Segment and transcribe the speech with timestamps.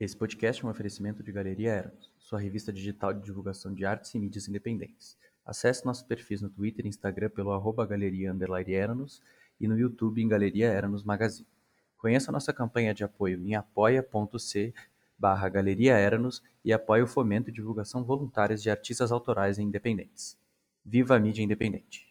[0.00, 4.14] Esse podcast é um oferecimento de Galeria Eros, sua revista digital de divulgação de artes
[4.14, 5.18] e mídias independentes.
[5.44, 8.32] Acesse nossos perfis no Twitter e Instagram pelo arroba galeria
[8.68, 9.20] Eranos
[9.60, 11.48] e no YouTube em Galeria Eranos Magazine.
[11.96, 14.72] Conheça nossa campanha de apoio em apoia.c
[15.18, 20.38] barra Galeria Eranos e apoie o fomento e divulgação voluntárias de artistas autorais e independentes.
[20.84, 22.06] Viva a mídia independente!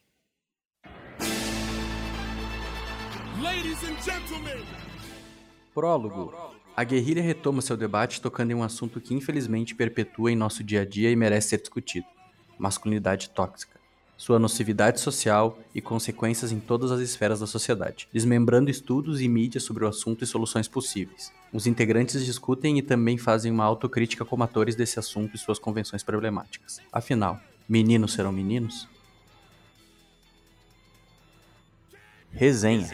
[5.74, 6.57] Prólogo.
[6.78, 10.82] A guerrilha retoma seu debate tocando em um assunto que infelizmente perpetua em nosso dia
[10.82, 12.06] a dia e merece ser discutido:
[12.56, 13.80] masculinidade tóxica.
[14.16, 19.64] Sua nocividade social e consequências em todas as esferas da sociedade, desmembrando estudos e mídias
[19.64, 21.32] sobre o assunto e soluções possíveis.
[21.52, 26.04] Os integrantes discutem e também fazem uma autocrítica como atores desse assunto e suas convenções
[26.04, 26.80] problemáticas.
[26.94, 28.88] Afinal, meninos serão meninos?
[32.32, 32.88] Resenha.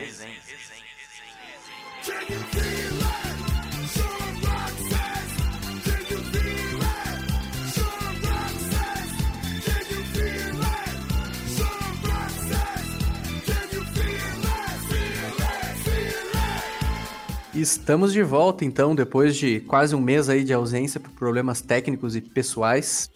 [17.63, 22.13] Estamos de volta, então, depois de quase um mês aí de ausência por problemas técnicos
[22.13, 23.09] e pessoais.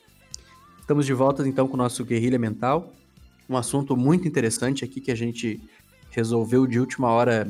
[0.80, 2.94] Estamos de volta, então, com o nosso Guerrilha Mental.
[3.50, 5.59] Um assunto muito interessante aqui que a gente
[6.12, 7.45] resolveu de última hora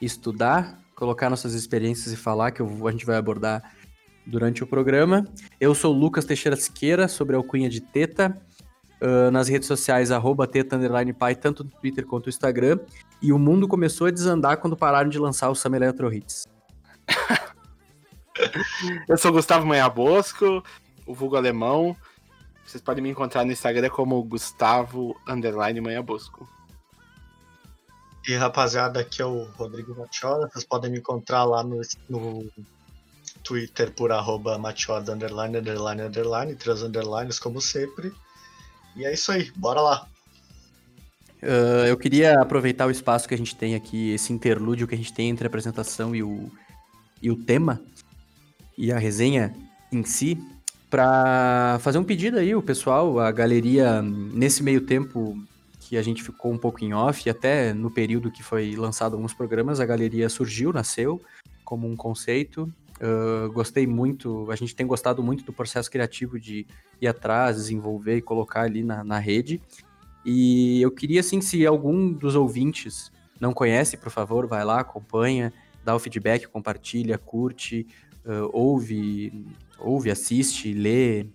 [0.00, 3.74] estudar, colocar nossas experiências e falar, que eu, a gente vai abordar
[4.26, 5.28] durante o programa.
[5.60, 8.34] Eu sou Lucas Teixeira Siqueira, sobre a alcunha de Teta,
[9.00, 12.78] uh, nas redes sociais, arroba teta underline pai, tanto no Twitter quanto no Instagram.
[13.20, 16.46] E o mundo começou a desandar quando pararam de lançar o Sam Electro Hits.
[19.08, 20.62] Eu sou Gustavo Manha Bosco,
[21.06, 21.96] o vulgo alemão.
[22.64, 26.48] Vocês podem me encontrar no Instagram como Gustavo Underline Manha Bosco.
[28.28, 30.48] E rapaziada, aqui é o Rodrigo Matiola.
[30.48, 32.46] Vocês podem me encontrar lá no, no
[33.42, 38.12] Twitter por arroba Matiola underline, underline, underline, três underlines como sempre.
[38.96, 40.08] E é isso aí, bora lá.
[41.42, 44.98] Uh, eu queria aproveitar o espaço que a gente tem aqui, esse interlúdio que a
[44.98, 46.50] gente tem entre a apresentação e o,
[47.22, 47.80] e o tema,
[48.76, 49.54] e a resenha
[49.92, 50.36] em si,
[50.90, 55.40] para fazer um pedido aí, o pessoal, a galeria, nesse meio tempo,
[55.80, 59.14] que a gente ficou um pouco em off, e até no período que foi lançado
[59.14, 61.22] alguns programas, a galeria surgiu, nasceu
[61.64, 62.72] como um conceito.
[63.00, 66.66] Uh, gostei muito, a gente tem gostado muito do processo criativo de
[67.00, 69.62] ir atrás, desenvolver e colocar ali na, na rede.
[70.24, 75.52] E eu queria, assim, se algum dos ouvintes não conhece, por favor, vai lá, acompanha,
[75.84, 77.86] dá o feedback, compartilha, curte,
[78.26, 79.46] uh, ouve,
[79.78, 81.26] ouve, assiste, lê,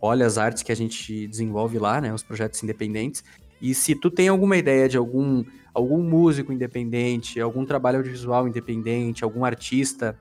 [0.00, 3.24] olha as artes que a gente desenvolve lá, né, os projetos independentes.
[3.60, 5.44] E se tu tem alguma ideia de algum,
[5.74, 10.16] algum músico independente, algum trabalho audiovisual independente, algum artista,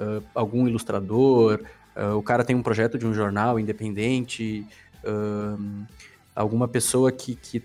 [0.00, 1.60] uh, algum ilustrador,
[1.94, 4.66] uh, o cara tem um projeto de um jornal independente,
[5.04, 5.86] uh,
[6.34, 7.62] alguma pessoa que, que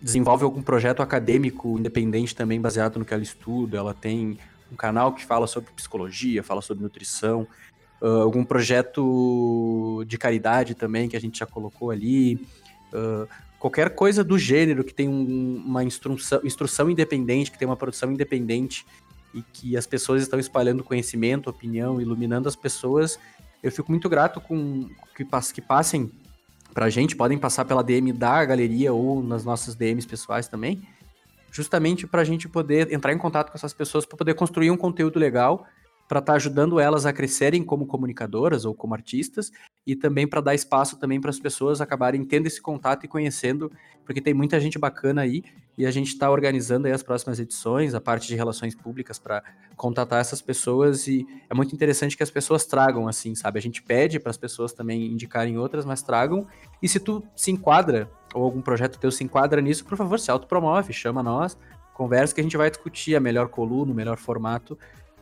[0.00, 4.38] desenvolve algum projeto acadêmico independente também baseado no que ela estuda, ela tem
[4.72, 7.46] um canal que fala sobre psicologia, fala sobre nutrição,
[8.00, 12.34] uh, algum projeto de caridade também que a gente já colocou ali,
[12.92, 17.76] uh, qualquer coisa do gênero que tem um, uma instrução, instrução independente, que tem uma
[17.76, 18.86] produção independente
[19.34, 23.18] e que as pessoas estão espalhando conhecimento, opinião, iluminando as pessoas,
[23.62, 25.24] eu fico muito grato com que,
[25.54, 26.10] que passem
[26.72, 30.82] para a gente, podem passar pela DM da galeria ou nas nossas DMs pessoais também,
[31.50, 34.76] justamente para a gente poder entrar em contato com essas pessoas, para poder construir um
[34.76, 35.66] conteúdo legal
[36.10, 39.52] para estar tá ajudando elas a crescerem como comunicadoras ou como artistas
[39.86, 43.70] e também para dar espaço também para as pessoas acabarem tendo esse contato e conhecendo,
[44.04, 45.44] porque tem muita gente bacana aí
[45.78, 49.40] e a gente está organizando as próximas edições, a parte de relações públicas para
[49.76, 53.60] contatar essas pessoas e é muito interessante que as pessoas tragam assim, sabe?
[53.60, 56.44] A gente pede para as pessoas também indicarem outras, mas tragam.
[56.82, 60.28] E se tu se enquadra ou algum projeto teu se enquadra nisso, por favor, se
[60.28, 61.56] autopromove, chama nós,
[61.94, 64.76] conversa que a gente vai discutir a melhor coluna, o melhor formato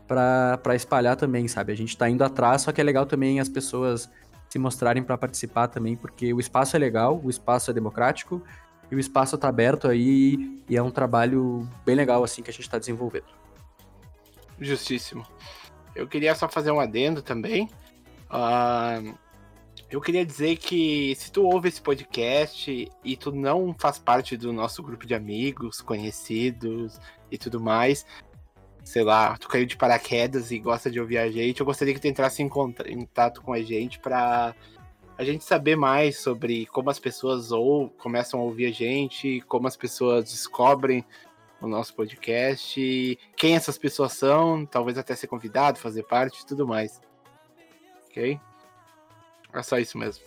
[0.09, 1.73] para espalhar também, sabe?
[1.73, 4.11] A gente está indo atrás, só que é legal também as pessoas
[4.49, 8.43] se mostrarem para participar também, porque o espaço é legal, o espaço é democrático
[8.91, 12.53] e o espaço está aberto aí e é um trabalho bem legal assim que a
[12.53, 13.27] gente está desenvolvendo.
[14.59, 15.27] Justíssimo.
[15.95, 17.69] Eu queria só fazer um adendo também.
[18.31, 19.15] Uh,
[19.91, 24.53] eu queria dizer que se tu ouve esse podcast e tu não faz parte do
[24.53, 26.99] nosso grupo de amigos, conhecidos
[27.31, 28.07] e tudo mais,
[28.89, 32.01] sei lá, tu caiu de paraquedas e gosta de ouvir a gente, eu gostaria que
[32.01, 34.55] tu entrasse em contato com a gente para
[35.19, 39.69] a gente saber mais sobre como as pessoas ou começam a ouvir a gente, como
[39.69, 41.05] as pessoas descobrem
[41.61, 46.67] o nosso podcast, quem essas pessoas são, talvez até ser convidado, fazer parte e tudo
[46.67, 46.99] mais.
[48.07, 48.41] Ok?
[49.53, 50.25] É só isso mesmo.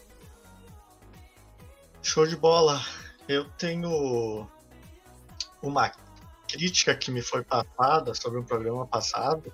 [2.04, 2.80] Show de bola.
[3.28, 4.48] Eu tenho
[5.64, 5.92] uma
[6.52, 9.54] crítica que me foi passada sobre um programa passado,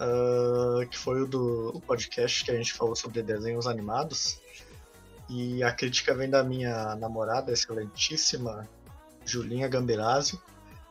[0.00, 4.40] uh, que foi o do o podcast que a gente falou sobre desenhos animados.
[5.28, 8.68] E a crítica vem da minha namorada, excelentíssima
[9.24, 10.38] Julinha Gamberazzi,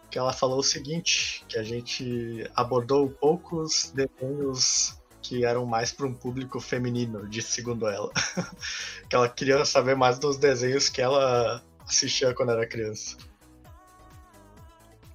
[0.10, 6.06] que ela falou o seguinte, que a gente abordou poucos desenhos que eram mais para
[6.06, 8.12] um público feminino, de segundo ela.
[9.10, 13.18] que ela queria saber mais dos desenhos que ela assistia quando era criança.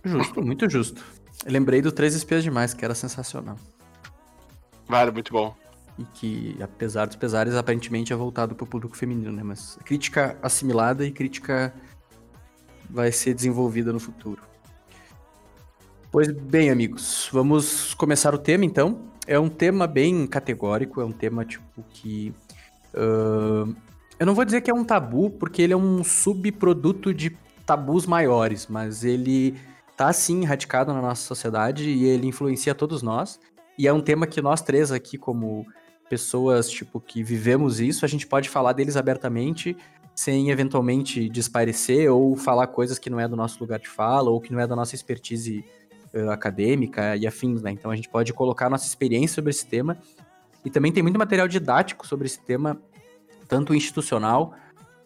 [0.08, 1.04] Justo, muito justo.
[1.44, 3.56] Eu lembrei do Três Espias Demais, que era sensacional.
[4.86, 5.54] Vale, muito bom.
[5.98, 9.42] E que, apesar dos pesares, aparentemente é voltado para o público feminino, né?
[9.42, 11.74] Mas crítica assimilada e crítica
[12.88, 14.40] vai ser desenvolvida no futuro.
[16.10, 19.00] Pois bem, amigos, vamos começar o tema então.
[19.26, 22.32] É um tema bem categórico, é um tema tipo que.
[22.94, 23.76] Uh,
[24.18, 28.06] eu não vou dizer que é um tabu, porque ele é um subproduto de tabus
[28.06, 29.54] maiores, mas ele
[29.98, 33.40] tá sim radicado na nossa sociedade e ele influencia todos nós.
[33.76, 35.66] E é um tema que nós três aqui, como
[36.08, 39.76] pessoas tipo que vivemos isso, a gente pode falar deles abertamente,
[40.14, 44.40] sem eventualmente desparecer ou falar coisas que não é do nosso lugar de fala ou
[44.40, 45.64] que não é da nossa expertise
[46.14, 47.72] uh, acadêmica e afins, né?
[47.72, 49.98] Então a gente pode colocar nossa experiência sobre esse tema.
[50.64, 52.80] E também tem muito material didático sobre esse tema,
[53.48, 54.54] tanto institucional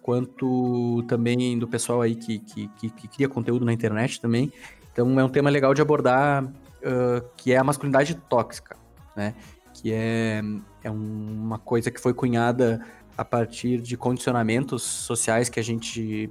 [0.03, 4.53] quanto também do pessoal aí que, que, que, que cria conteúdo na internet também.
[4.93, 8.77] Então é um tema legal de abordar, uh, que é a masculinidade tóxica,
[9.17, 9.35] né?
[9.75, 10.43] Que é,
[10.85, 12.85] é uma coisa que foi cunhada
[13.17, 16.31] a partir de condicionamentos sociais que a gente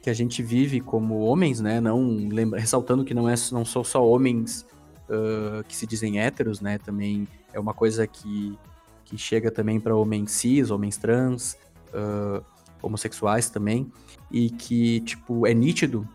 [0.00, 1.80] que a gente vive como homens, né?
[1.80, 4.64] Não lembra, ressaltando que não é não são só homens
[5.08, 6.78] uh, que se dizem héteros, né?
[6.78, 8.56] Também é uma coisa que,
[9.04, 11.56] que chega também para homens cis, homens trans,
[11.92, 12.44] uh,
[12.80, 13.90] homossexuais também,
[14.30, 16.08] e que tipo é nítido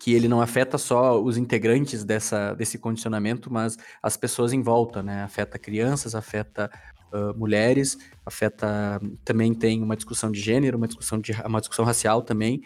[0.00, 5.02] que ele não afeta só os integrantes dessa, desse condicionamento, mas as pessoas em volta,
[5.02, 5.22] né?
[5.22, 6.70] Afeta crianças, afeta
[7.12, 12.22] uh, mulheres, afeta também tem uma discussão de gênero, uma discussão de uma discussão racial
[12.22, 12.62] também,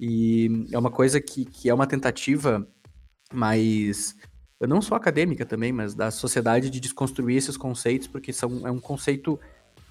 [0.00, 2.66] e é uma coisa que, que é uma tentativa
[3.30, 4.16] mais
[4.66, 8.80] não só acadêmica também, mas da sociedade de desconstruir esses conceitos, porque são, é um
[8.80, 9.38] conceito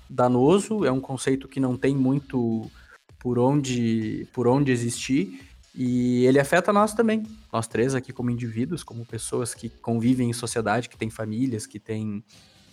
[0.10, 2.70] danoso, é um conceito que não tem muito
[3.20, 5.40] por onde, por onde existir,
[5.80, 7.22] e ele afeta nós também,
[7.54, 11.80] nós três aqui como indivíduos, como pessoas que convivem em sociedade, que têm famílias, que
[11.80, 12.24] têm,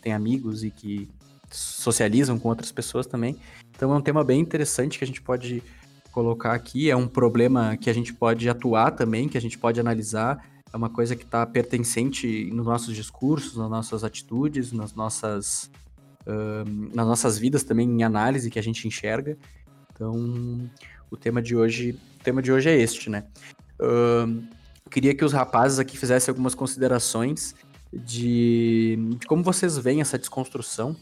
[0.01, 1.07] têm amigos e que
[1.51, 3.37] socializam com outras pessoas também.
[3.77, 5.63] Então é um tema bem interessante que a gente pode
[6.11, 9.79] colocar aqui, é um problema que a gente pode atuar também, que a gente pode
[9.79, 10.43] analisar,
[10.73, 15.71] é uma coisa que está pertencente nos nossos discursos, nas nossas atitudes, nas nossas,
[16.27, 19.37] uh, nas nossas vidas também em análise que a gente enxerga.
[19.93, 20.71] Então,
[21.15, 23.25] o tema de hoje tema de hoje é este, né?
[23.79, 24.43] Uh,
[24.91, 27.55] queria que os rapazes aqui fizessem algumas considerações
[27.93, 30.97] de, de como vocês veem essa desconstrução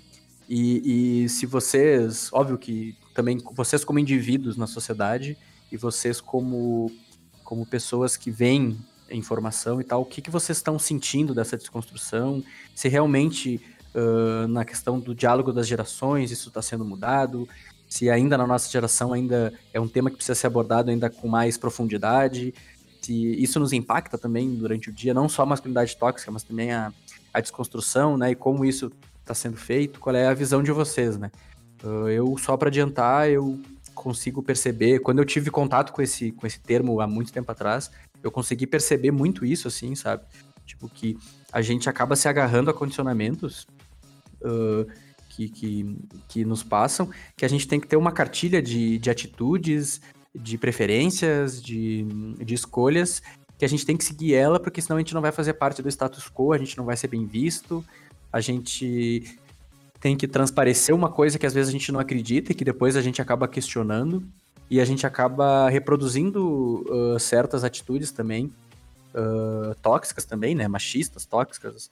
[0.49, 5.39] e, e, se vocês, óbvio que também vocês como indivíduos na sociedade
[5.71, 6.91] e vocês como,
[7.45, 8.77] como pessoas que veem
[9.11, 12.43] informação e tal, o que, que vocês estão sentindo dessa desconstrução?
[12.75, 13.61] Se realmente
[13.95, 17.49] uh, na questão do diálogo das gerações isso está sendo mudado?
[17.93, 21.29] Se ainda na nossa geração ainda é um tema que precisa ser abordado ainda com
[21.29, 22.55] mais profundidade,
[23.03, 26.73] se isso nos impacta também durante o dia, não só a masculinidade tóxica, mas também
[26.73, 26.91] a,
[27.35, 31.19] a desconstrução, né, e como isso está sendo feito, qual é a visão de vocês,
[31.19, 31.31] né?
[31.85, 33.61] Uh, eu, só para adiantar, eu
[33.95, 37.91] consigo perceber, quando eu tive contato com esse, com esse termo há muito tempo atrás,
[38.23, 40.25] eu consegui perceber muito isso, assim, sabe?
[40.65, 41.19] Tipo, que
[41.53, 43.67] a gente acaba se agarrando a condicionamentos
[44.41, 44.91] uh,
[45.35, 45.97] que, que,
[46.29, 50.01] que nos passam, que a gente tem que ter uma cartilha de, de atitudes,
[50.35, 52.05] de preferências, de,
[52.39, 53.23] de escolhas,
[53.59, 55.83] que a gente tem que seguir ela, porque senão a gente não vai fazer parte
[55.83, 57.85] do status quo, a gente não vai ser bem visto,
[58.33, 59.39] a gente
[60.01, 62.97] tem que transparecer uma coisa que às vezes a gente não acredita e que depois
[62.97, 64.23] a gente acaba questionando,
[64.71, 68.53] e a gente acaba reproduzindo uh, certas atitudes também,
[69.15, 71.91] uh, tóxicas também, né, machistas, tóxicas,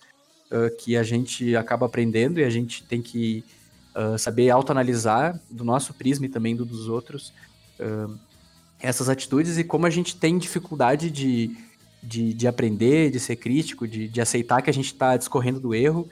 [0.51, 3.45] uh, que a gente acaba aprendendo e a gente tem que
[3.95, 7.33] uh, saber autoanalisar do nosso prisma e também do dos outros
[7.79, 8.19] uh,
[8.81, 11.57] essas atitudes e como a gente tem dificuldade de,
[12.03, 15.75] de, de aprender, de ser crítico, de, de aceitar que a gente está discorrendo do
[15.75, 16.09] erro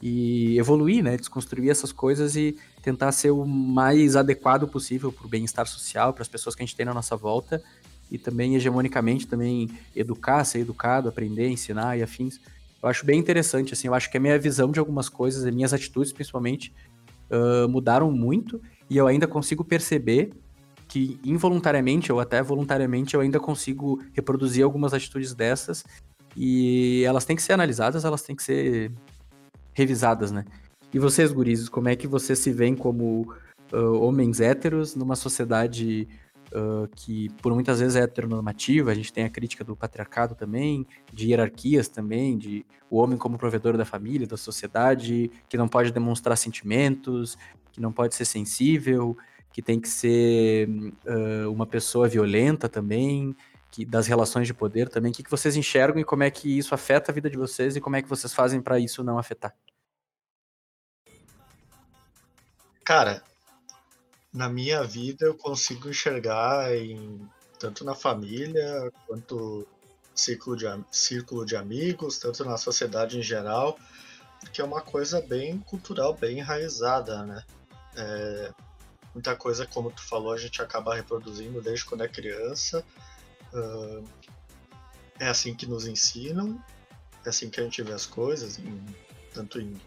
[0.00, 1.16] e evoluir, né?
[1.16, 6.22] Desconstruir essas coisas e tentar ser o mais adequado possível para o bem-estar social, para
[6.22, 7.62] as pessoas que a gente tem na nossa volta
[8.10, 12.40] e também hegemonicamente também educar, ser educado, aprender, ensinar e afins.
[12.82, 15.54] Eu acho bem interessante, assim, eu acho que a minha visão de algumas coisas, as
[15.54, 16.72] minhas atitudes principalmente,
[17.30, 20.30] uh, mudaram muito e eu ainda consigo perceber
[20.88, 25.84] que involuntariamente ou até voluntariamente eu ainda consigo reproduzir algumas atitudes dessas
[26.36, 28.92] e elas têm que ser analisadas, elas têm que ser
[29.72, 30.44] revisadas, né?
[30.92, 33.34] E vocês, gurizes, como é que vocês se veem como
[33.72, 36.08] uh, homens héteros numa sociedade
[36.56, 40.86] uh, que por muitas vezes é heteronormativa, a gente tem a crítica do patriarcado também,
[41.12, 45.92] de hierarquias também, de o homem como provedor da família, da sociedade, que não pode
[45.92, 47.36] demonstrar sentimentos,
[47.72, 49.16] que não pode ser sensível,
[49.52, 53.36] que tem que ser uh, uma pessoa violenta também,
[53.70, 55.12] que, das relações de poder também.
[55.12, 57.76] O que, que vocês enxergam e como é que isso afeta a vida de vocês
[57.76, 59.54] e como é que vocês fazem para isso não afetar?
[62.84, 63.22] Cara,
[64.36, 67.26] na minha vida eu consigo enxergar em
[67.58, 69.66] tanto na família quanto
[70.14, 73.78] círculo de, círculo de amigos, tanto na sociedade em geral,
[74.52, 77.42] que é uma coisa bem cultural, bem enraizada, né?
[77.96, 78.52] É,
[79.14, 82.84] muita coisa, como tu falou, a gente acaba reproduzindo desde quando é criança.
[83.54, 84.04] Uh,
[85.18, 86.62] é assim que nos ensinam,
[87.24, 88.84] é assim que a gente vê as coisas, em,
[89.32, 89.80] tanto em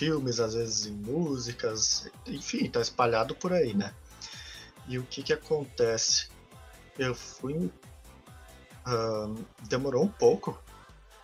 [0.00, 3.94] filmes, às vezes em músicas, enfim, tá espalhado por aí, né?
[4.88, 6.28] E o que que acontece?
[6.98, 7.70] Eu fui.
[8.86, 10.58] Uh, demorou um pouco,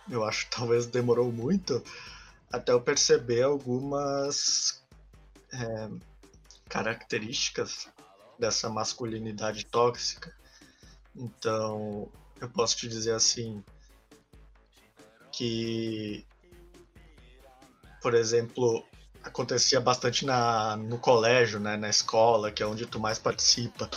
[0.07, 1.83] eu acho talvez demorou muito,
[2.53, 4.83] até eu perceber algumas
[5.51, 5.89] é,
[6.69, 7.89] características
[8.37, 10.31] dessa masculinidade tóxica.
[11.15, 12.07] Então,
[12.39, 13.63] eu posso te dizer assim
[15.31, 16.23] que
[18.07, 18.85] por exemplo,
[19.21, 23.89] acontecia bastante na, no colégio, né, na escola, que é onde tu mais participa.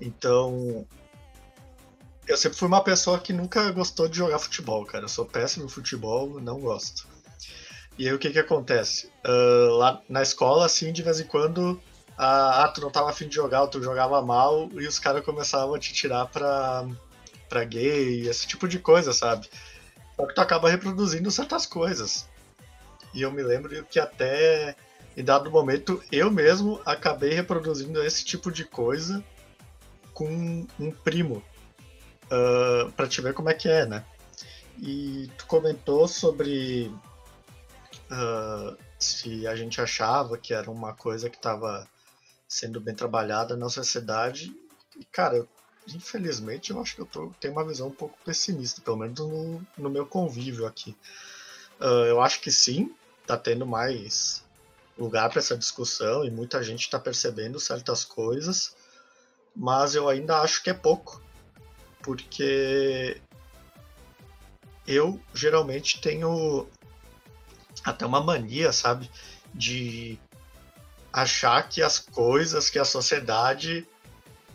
[0.00, 0.86] Então,
[2.28, 5.06] eu sempre fui uma pessoa que nunca gostou de jogar futebol, cara.
[5.06, 7.08] Eu sou péssimo em futebol, não gosto.
[7.98, 9.10] E aí o que que acontece?
[9.26, 11.82] Uh, lá na escola, assim, de vez em quando,
[12.16, 15.80] ah, tu não tava afim de jogar, tu jogava mal, e os caras começavam a
[15.80, 16.86] te tirar pra,
[17.48, 19.50] pra gay, esse tipo de coisa, sabe?
[20.14, 22.24] Só que tu acaba reproduzindo certas coisas.
[23.14, 24.76] E eu me lembro que até
[25.16, 29.24] em dado momento eu mesmo acabei reproduzindo esse tipo de coisa
[30.12, 31.42] com um primo.
[32.26, 34.04] Uh, para te ver como é que é, né?
[34.78, 36.92] E tu comentou sobre
[38.10, 41.88] uh, se a gente achava que era uma coisa que estava
[42.48, 44.54] sendo bem trabalhada na sociedade.
[44.98, 45.46] E, cara,
[45.88, 49.66] infelizmente eu acho que eu tô, tenho uma visão um pouco pessimista, pelo menos no,
[49.78, 50.96] no meu convívio aqui.
[51.80, 52.94] Uh, eu acho que sim,
[53.26, 54.44] tá tendo mais
[54.96, 58.74] lugar para essa discussão e muita gente está percebendo certas coisas,
[59.54, 61.22] mas eu ainda acho que é pouco,
[62.02, 63.20] porque
[64.86, 66.66] eu geralmente tenho
[67.84, 69.10] até uma mania, sabe,
[69.52, 70.18] de
[71.12, 73.86] achar que as coisas, que a sociedade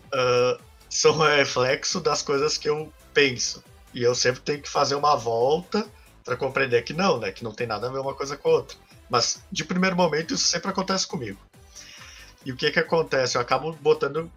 [0.07, 3.63] uh, são reflexo das coisas que eu penso.
[3.93, 5.89] E eu sempre tenho que fazer uma volta
[6.23, 7.31] para compreender que não, né?
[7.31, 8.77] Que não tem nada a ver uma coisa com a outra.
[9.09, 11.39] Mas de primeiro momento isso sempre acontece comigo.
[12.45, 13.37] E o que que acontece?
[13.37, 14.31] Eu acabo botando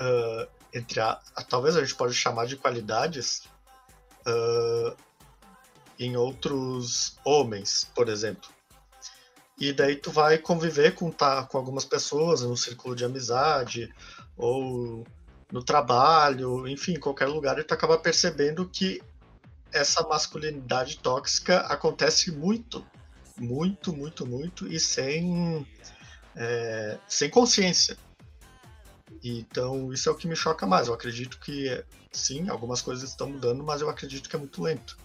[0.00, 3.44] uh, entre a, talvez a gente pode chamar de qualidades
[4.26, 4.96] uh,
[5.98, 8.48] em outros homens, por exemplo.
[9.58, 13.94] E daí tu vai conviver com tá com algumas pessoas no círculo de amizade
[14.36, 15.06] ou
[15.52, 19.00] no trabalho, enfim, em qualquer lugar, e tu acaba percebendo que
[19.74, 22.86] essa masculinidade tóxica acontece muito,
[23.36, 25.66] muito, muito, muito e sem,
[26.36, 27.98] é, sem consciência.
[29.22, 30.86] Então, isso é o que me choca mais.
[30.86, 34.96] Eu acredito que, sim, algumas coisas estão mudando, mas eu acredito que é muito lento.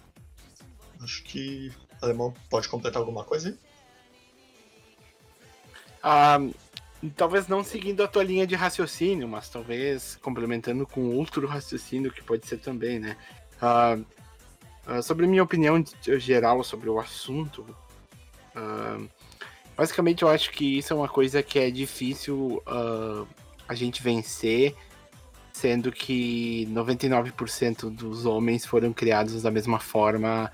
[1.00, 3.58] Acho que o Alemão pode completar alguma coisa aí?
[6.02, 6.38] Ah,
[7.16, 12.22] talvez não seguindo a tua linha de raciocínio, mas talvez complementando com outro raciocínio que
[12.22, 13.16] pode ser também, né?
[13.60, 13.98] Ah,
[14.86, 15.82] Uh, sobre minha opinião
[16.18, 17.62] geral sobre o assunto,
[18.56, 19.08] uh,
[19.76, 23.26] basicamente eu acho que isso é uma coisa que é difícil uh,
[23.68, 24.74] a gente vencer,
[25.52, 30.50] sendo que 99% dos homens foram criados da mesma forma,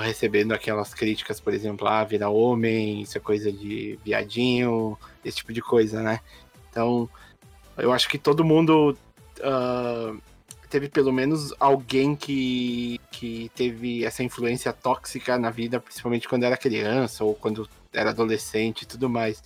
[0.00, 5.52] recebendo aquelas críticas, por exemplo, ah, virar homem, isso é coisa de viadinho, esse tipo
[5.52, 6.20] de coisa, né?
[6.70, 7.10] Então,
[7.76, 8.96] eu acho que todo mundo
[10.72, 16.56] teve pelo menos alguém que, que teve essa influência tóxica na vida, principalmente quando era
[16.56, 19.44] criança ou quando era adolescente e tudo mais.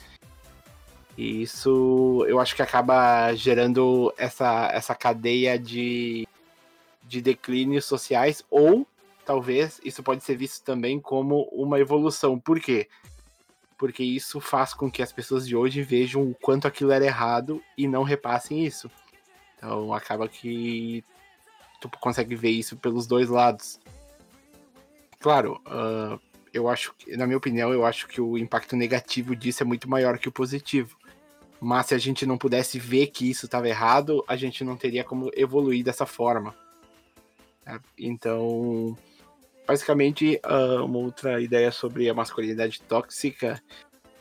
[1.18, 6.28] E isso eu acho que acaba gerando essa, essa cadeia de,
[7.02, 8.86] de declínios sociais, ou
[9.24, 12.38] talvez isso pode ser visto também como uma evolução.
[12.38, 12.88] Por quê?
[13.76, 17.60] Porque isso faz com que as pessoas de hoje vejam o quanto aquilo era errado
[17.76, 18.88] e não repassem isso.
[19.56, 21.02] Então acaba que
[21.80, 23.78] tu consegue ver isso pelos dois lados.
[25.18, 26.20] Claro, uh,
[26.52, 29.88] eu acho que, na minha opinião, eu acho que o impacto negativo disso é muito
[29.88, 30.96] maior que o positivo.
[31.60, 35.02] Mas se a gente não pudesse ver que isso estava errado, a gente não teria
[35.02, 36.54] como evoluir dessa forma.
[37.98, 38.96] Então,
[39.66, 43.62] basicamente, uh, uma outra ideia sobre a masculinidade tóxica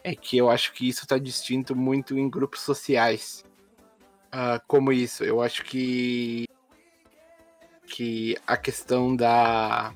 [0.03, 3.43] é que eu acho que isso está distinto muito em grupos sociais.
[4.27, 5.23] Uh, como isso?
[5.23, 6.45] Eu acho que
[7.87, 9.93] que a questão da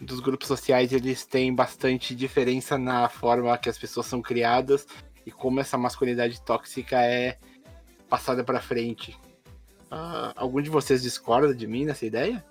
[0.00, 4.86] dos grupos sociais eles têm bastante diferença na forma que as pessoas são criadas
[5.24, 7.38] e como essa masculinidade tóxica é
[8.08, 9.18] passada para frente.
[9.90, 12.44] Uh, algum de vocês discorda de mim nessa ideia?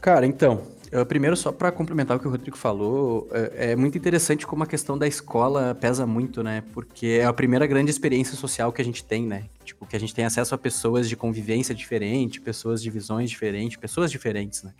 [0.00, 0.66] Cara, então,
[1.06, 4.66] primeiro só para complementar o que o Rodrigo falou, é, é, muito interessante como a
[4.66, 6.64] questão da escola pesa muito, né?
[6.72, 9.44] Porque é a primeira grande experiência social que a gente tem, né?
[9.64, 13.76] Tipo, que a gente tem acesso a pessoas de convivência diferente, pessoas de visões diferentes,
[13.76, 14.74] pessoas diferentes, né?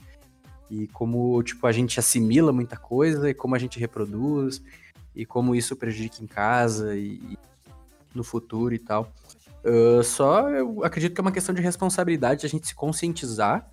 [0.68, 4.60] E como, tipo, a gente assimila muita coisa e como a gente reproduz
[5.14, 7.38] e como isso prejudica em casa e, e
[8.12, 9.12] no futuro e tal.
[9.64, 13.68] Uh, só eu acredito que é uma questão de responsabilidade a gente se conscientizar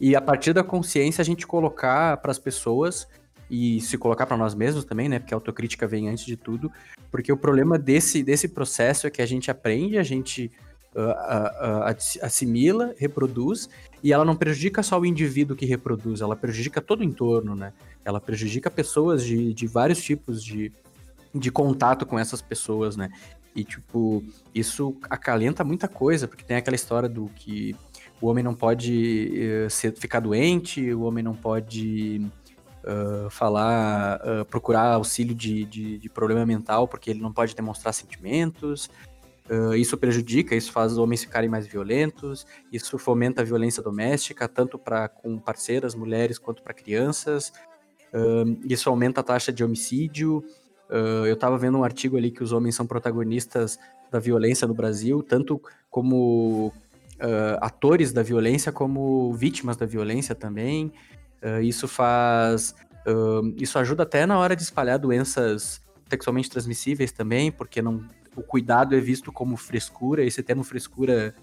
[0.00, 3.08] e a partir da consciência a gente colocar para as pessoas
[3.50, 5.18] e se colocar para nós mesmos também, né?
[5.18, 6.70] Porque a autocrítica vem antes de tudo.
[7.10, 10.52] Porque o problema desse, desse processo é que a gente aprende, a gente
[10.94, 13.68] uh, uh, uh, assimila, reproduz,
[14.02, 17.72] e ela não prejudica só o indivíduo que reproduz, ela prejudica todo o entorno, né?
[18.04, 20.72] Ela prejudica pessoas de, de vários tipos de,
[21.34, 23.08] de contato com essas pessoas, né?
[23.56, 24.22] E, tipo,
[24.54, 27.74] isso acalenta muita coisa, porque tem aquela história do que
[28.20, 32.26] o homem não pode uh, ser, ficar doente, o homem não pode
[32.84, 37.94] uh, falar, uh, procurar auxílio de, de, de, problema mental, porque ele não pode demonstrar
[37.94, 38.90] sentimentos.
[39.78, 44.78] isso prejudica, isso faz os homens ficarem mais violentos, isso fomenta a violência doméstica, tanto
[44.78, 47.50] para com parceiras, mulheres, quanto para crianças.
[48.68, 50.44] isso aumenta a taxa de homicídio,
[51.24, 53.78] eu estava vendo um artigo ali que os homens são protagonistas
[54.10, 56.72] da violência no Brasil, tanto como
[57.20, 60.92] uh, atores da violência, como vítimas da violência também.
[61.42, 62.74] Uh, isso faz.
[63.56, 68.04] isso ajuda até na hora de espalhar doenças sexualmente transmissíveis também, porque não,
[68.36, 71.34] o cuidado é visto como frescura, esse termo frescura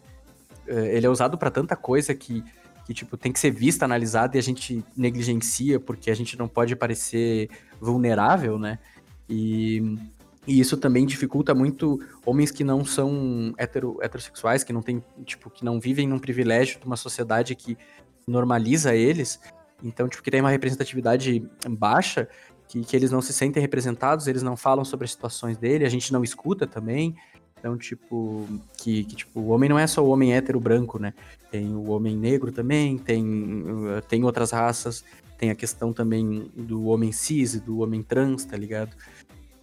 [0.67, 2.43] ele é usado para tanta coisa que,
[2.85, 6.47] que tipo tem que ser vista, analisada e a gente negligencia porque a gente não
[6.47, 8.79] pode parecer vulnerável, né?
[9.29, 9.97] E,
[10.47, 15.49] e isso também dificulta muito homens que não são hetero, heterossexuais, que não tem, tipo,
[15.49, 17.77] que não vivem num privilégio de uma sociedade que
[18.27, 19.39] normaliza eles.
[19.84, 22.27] Então, tipo, que tem uma representatividade baixa,
[22.67, 25.89] que, que eles não se sentem representados, eles não falam sobre as situações dele, a
[25.89, 27.15] gente não escuta também.
[27.58, 28.45] Então, tipo,
[28.77, 31.13] que, que tipo, o homem não é só o homem hétero branco, né?
[31.49, 33.73] Tem o homem negro também, tem,
[34.08, 35.03] tem outras raças,
[35.38, 38.95] tem a questão também do homem cis e do homem trans, tá ligado?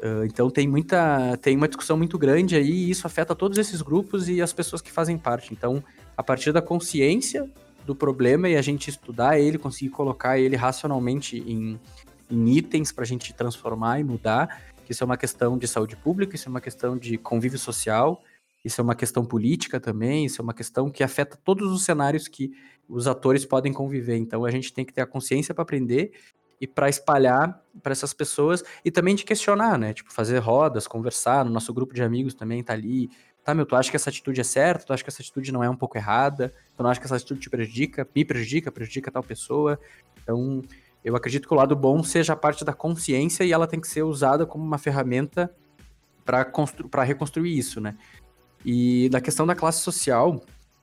[0.02, 1.36] Uh, então tem muita.
[1.36, 4.82] tem uma discussão muito grande aí e isso afeta todos esses grupos e as pessoas
[4.82, 5.52] que fazem parte.
[5.52, 5.82] Então,
[6.16, 7.48] a partir da consciência
[7.86, 11.78] do problema e a gente estudar ele, conseguir colocar ele racionalmente em,
[12.28, 15.94] em itens para a gente transformar e mudar, que isso é uma questão de saúde
[15.94, 18.20] pública, isso é uma questão de convívio social,
[18.64, 22.26] isso é uma questão política também, isso é uma questão que afeta todos os cenários
[22.26, 22.52] que
[22.88, 24.16] os atores podem conviver.
[24.16, 26.12] Então a gente tem que ter a consciência para aprender
[26.62, 29.92] e para espalhar para essas pessoas e também de questionar, né?
[29.92, 33.10] Tipo, fazer rodas, conversar, no nosso grupo de amigos também tá ali.
[33.42, 34.86] Tá, meu, tu acha que essa atitude é certa?
[34.86, 36.54] Tu acha que essa atitude não é um pouco errada?
[36.76, 38.08] Tu não acha que essa atitude te prejudica?
[38.14, 38.70] Me prejudica?
[38.70, 39.76] Prejudica tal pessoa?
[40.22, 40.62] Então,
[41.04, 43.88] eu acredito que o lado bom seja a parte da consciência e ela tem que
[43.88, 45.52] ser usada como uma ferramenta
[46.24, 47.96] para reconstruir isso, né?
[48.64, 50.40] E da questão da classe social,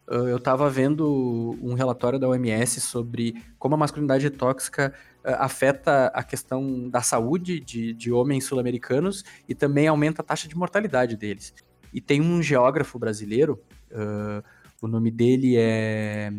[0.09, 6.89] eu estava vendo um relatório da OMS sobre como a masculinidade tóxica afeta a questão
[6.89, 11.53] da saúde de, de homens sul-americanos e também aumenta a taxa de mortalidade deles.
[11.93, 13.59] E tem um geógrafo brasileiro,
[13.91, 14.43] uh,
[14.81, 16.31] o nome dele é.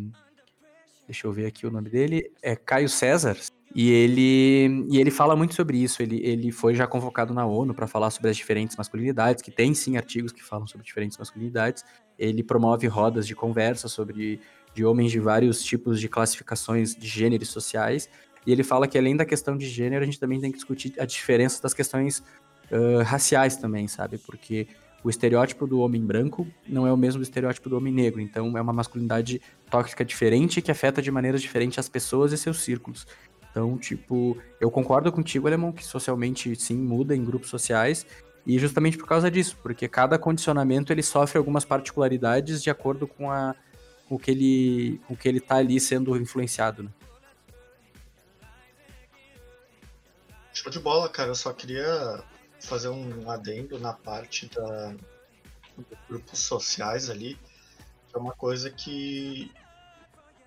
[1.05, 3.35] Deixa eu ver aqui o nome dele, é Caio César,
[3.73, 6.01] e ele, e ele fala muito sobre isso.
[6.01, 9.73] Ele, ele foi já convocado na ONU para falar sobre as diferentes masculinidades, que tem
[9.73, 11.83] sim artigos que falam sobre diferentes masculinidades.
[12.19, 14.39] Ele promove rodas de conversa sobre
[14.73, 18.09] de homens de vários tipos de classificações de gêneros sociais.
[18.45, 20.93] E ele fala que além da questão de gênero, a gente também tem que discutir
[20.99, 22.19] a diferença das questões
[22.71, 24.17] uh, raciais também, sabe?
[24.17, 24.67] Porque
[25.03, 28.21] o estereótipo do homem branco não é o mesmo do estereótipo do homem negro.
[28.21, 32.61] Então é uma masculinidade tóxica diferente que afeta de maneiras diferentes as pessoas e seus
[32.61, 33.07] círculos.
[33.49, 38.05] Então, tipo, eu concordo contigo, Alemão, que socialmente sim muda em grupos sociais,
[38.47, 43.29] e justamente por causa disso, porque cada condicionamento ele sofre algumas particularidades de acordo com,
[43.29, 43.53] a,
[44.07, 46.89] com o que ele com que ele tá ali sendo influenciado, né?
[50.53, 51.29] Show de bola, cara.
[51.29, 52.23] Eu só queria
[52.59, 54.93] fazer um adendo na parte da,
[55.77, 57.37] dos grupos sociais ali,
[58.13, 59.51] é uma coisa que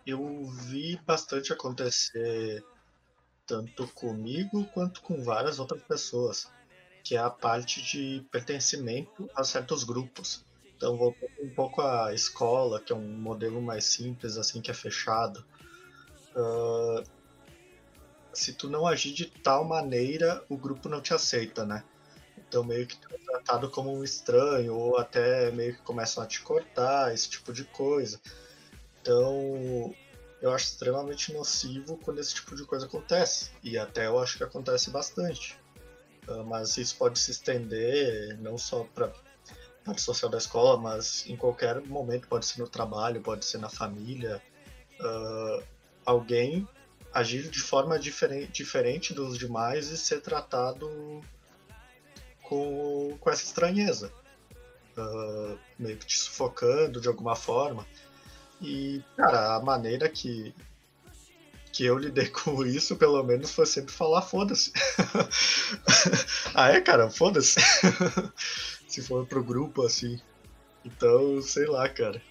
[0.06, 2.64] eu vi bastante acontecer
[3.46, 6.50] tanto comigo quanto com várias outras pessoas,
[7.02, 10.44] que é a parte de pertencimento a certos grupos.
[10.76, 14.74] Então, voltando um pouco à escola, que é um modelo mais simples, assim, que é
[14.74, 15.44] fechado.
[16.34, 17.02] Uh,
[18.34, 21.84] se tu não agir de tal maneira, o grupo não te aceita, né?
[22.36, 26.26] Então, meio que tu é tratado como um estranho, ou até meio que começam a
[26.26, 28.20] te cortar, esse tipo de coisa.
[29.00, 29.94] Então,
[30.40, 33.50] eu acho extremamente nocivo quando esse tipo de coisa acontece.
[33.62, 35.58] E até eu acho que acontece bastante.
[36.28, 39.12] Uh, mas isso pode se estender não só para
[39.84, 43.68] parte social da escola, mas em qualquer momento, pode ser no trabalho, pode ser na
[43.68, 44.42] família.
[45.00, 45.62] Uh,
[46.04, 46.66] alguém
[47.14, 51.22] agir de forma diferente, diferente dos demais e ser tratado
[52.42, 54.12] com, com essa estranheza.
[54.96, 57.86] Uh, meio que te sufocando de alguma forma.
[58.60, 60.54] E, cara, a maneira que,
[61.72, 64.72] que eu lidei com isso, pelo menos, foi sempre falar foda-se.
[66.54, 67.08] ah, é, cara?
[67.10, 67.60] Foda-se.
[68.88, 70.20] Se for pro grupo, assim.
[70.84, 72.22] Então, sei lá, cara.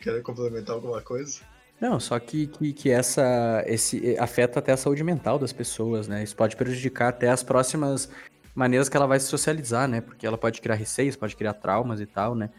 [0.00, 1.40] Quer complementar alguma coisa?
[1.80, 6.22] Não, só que, que, que, essa esse afeta até a saúde mental das pessoas, né?
[6.22, 8.10] Isso pode prejudicar até as próximas
[8.54, 10.00] maneiras que ela vai se socializar, né?
[10.00, 12.50] Porque ela pode criar receios, pode criar traumas e tal, né?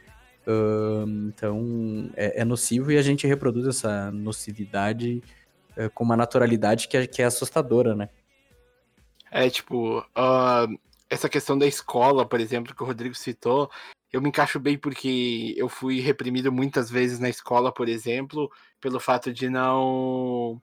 [1.27, 5.21] então é, é, nocivo e a gente reproduz essa nocividade
[5.75, 8.09] uh, com uma naturalidade que é, que é assustadora, né?
[9.29, 13.69] É, tipo, uh, essa questão da escola, por exemplo, que o Rodrigo citou,
[14.11, 18.99] eu me encaixo bem porque eu fui reprimido muitas vezes na escola, por exemplo, pelo
[18.99, 20.61] fato de não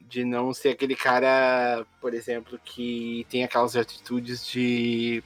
[0.00, 5.22] de não ser aquele cara, por exemplo, que tem aquelas atitudes de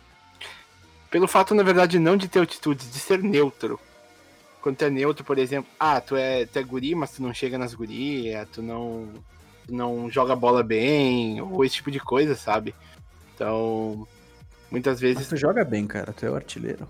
[1.11, 3.81] pelo fato, na verdade, não de ter atitudes, de ser neutro.
[4.61, 7.33] Quando tu é neutro, por exemplo, ah, tu é, tu é guri, mas tu não
[7.33, 9.09] chega nas gurias, tu não,
[9.67, 12.75] tu não joga bola bem, ou esse tipo de coisa, sabe?
[13.35, 14.07] Então,
[14.71, 15.19] muitas vezes.
[15.19, 16.89] Mas tu joga bem, cara, tu é o artilheiro.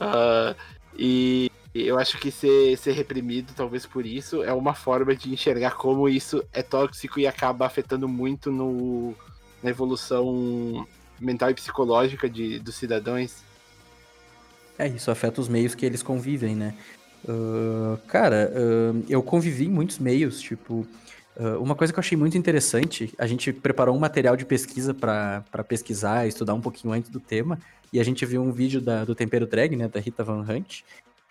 [0.00, 0.54] Uh,
[0.96, 5.72] e eu acho que ser, ser reprimido, talvez por isso, é uma forma de enxergar
[5.72, 9.14] como isso é tóxico e acaba afetando muito no,
[9.62, 10.86] na evolução
[11.20, 13.42] mental e psicológica de, dos cidadãos.
[14.78, 16.74] É, isso afeta os meios que eles convivem, né?
[17.24, 20.86] Uh, cara, uh, eu convivi em muitos meios, tipo,
[21.36, 24.94] uh, uma coisa que eu achei muito interessante, a gente preparou um material de pesquisa
[24.94, 27.58] para pesquisar, estudar um pouquinho antes do tema,
[27.92, 30.82] e a gente viu um vídeo da, do Tempero Drag, né, da Rita Van Hunt,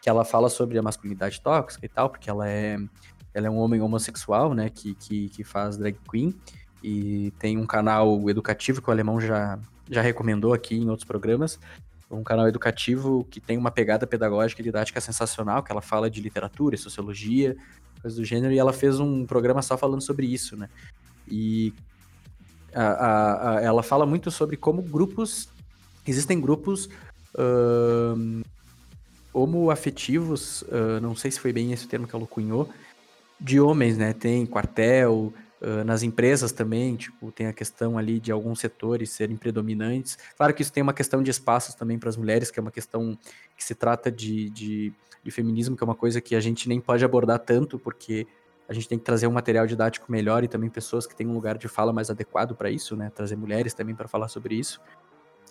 [0.01, 2.77] que ela fala sobre a masculinidade tóxica e tal, porque ela é,
[3.33, 6.33] ela é um homem homossexual, né, que, que, que faz drag queen,
[6.83, 9.57] e tem um canal educativo que o alemão já,
[9.89, 11.57] já recomendou aqui em outros programas.
[12.11, 16.21] Um canal educativo que tem uma pegada pedagógica e didática sensacional, que ela fala de
[16.21, 17.55] literatura, sociologia,
[18.03, 20.69] coisas do gênero, e ela fez um programa só falando sobre isso, né?
[21.27, 21.73] E
[22.75, 25.47] a, a, a, ela fala muito sobre como grupos.
[26.05, 26.89] Existem grupos
[27.35, 28.43] uh,
[29.33, 32.69] homoafetivos, uh, não sei se foi bem esse termo que ela cunhou,
[33.39, 34.13] de homens, né?
[34.13, 35.33] Tem quartel,
[35.85, 40.17] nas empresas também, tipo, tem a questão ali de alguns setores serem predominantes.
[40.35, 42.71] Claro que isso tem uma questão de espaços também para as mulheres, que é uma
[42.71, 43.17] questão
[43.55, 46.81] que se trata de, de, de, feminismo, que é uma coisa que a gente nem
[46.81, 48.27] pode abordar tanto, porque
[48.67, 51.33] a gente tem que trazer um material didático melhor e também pessoas que têm um
[51.33, 53.09] lugar de fala mais adequado para isso, né?
[53.13, 54.81] Trazer mulheres também para falar sobre isso.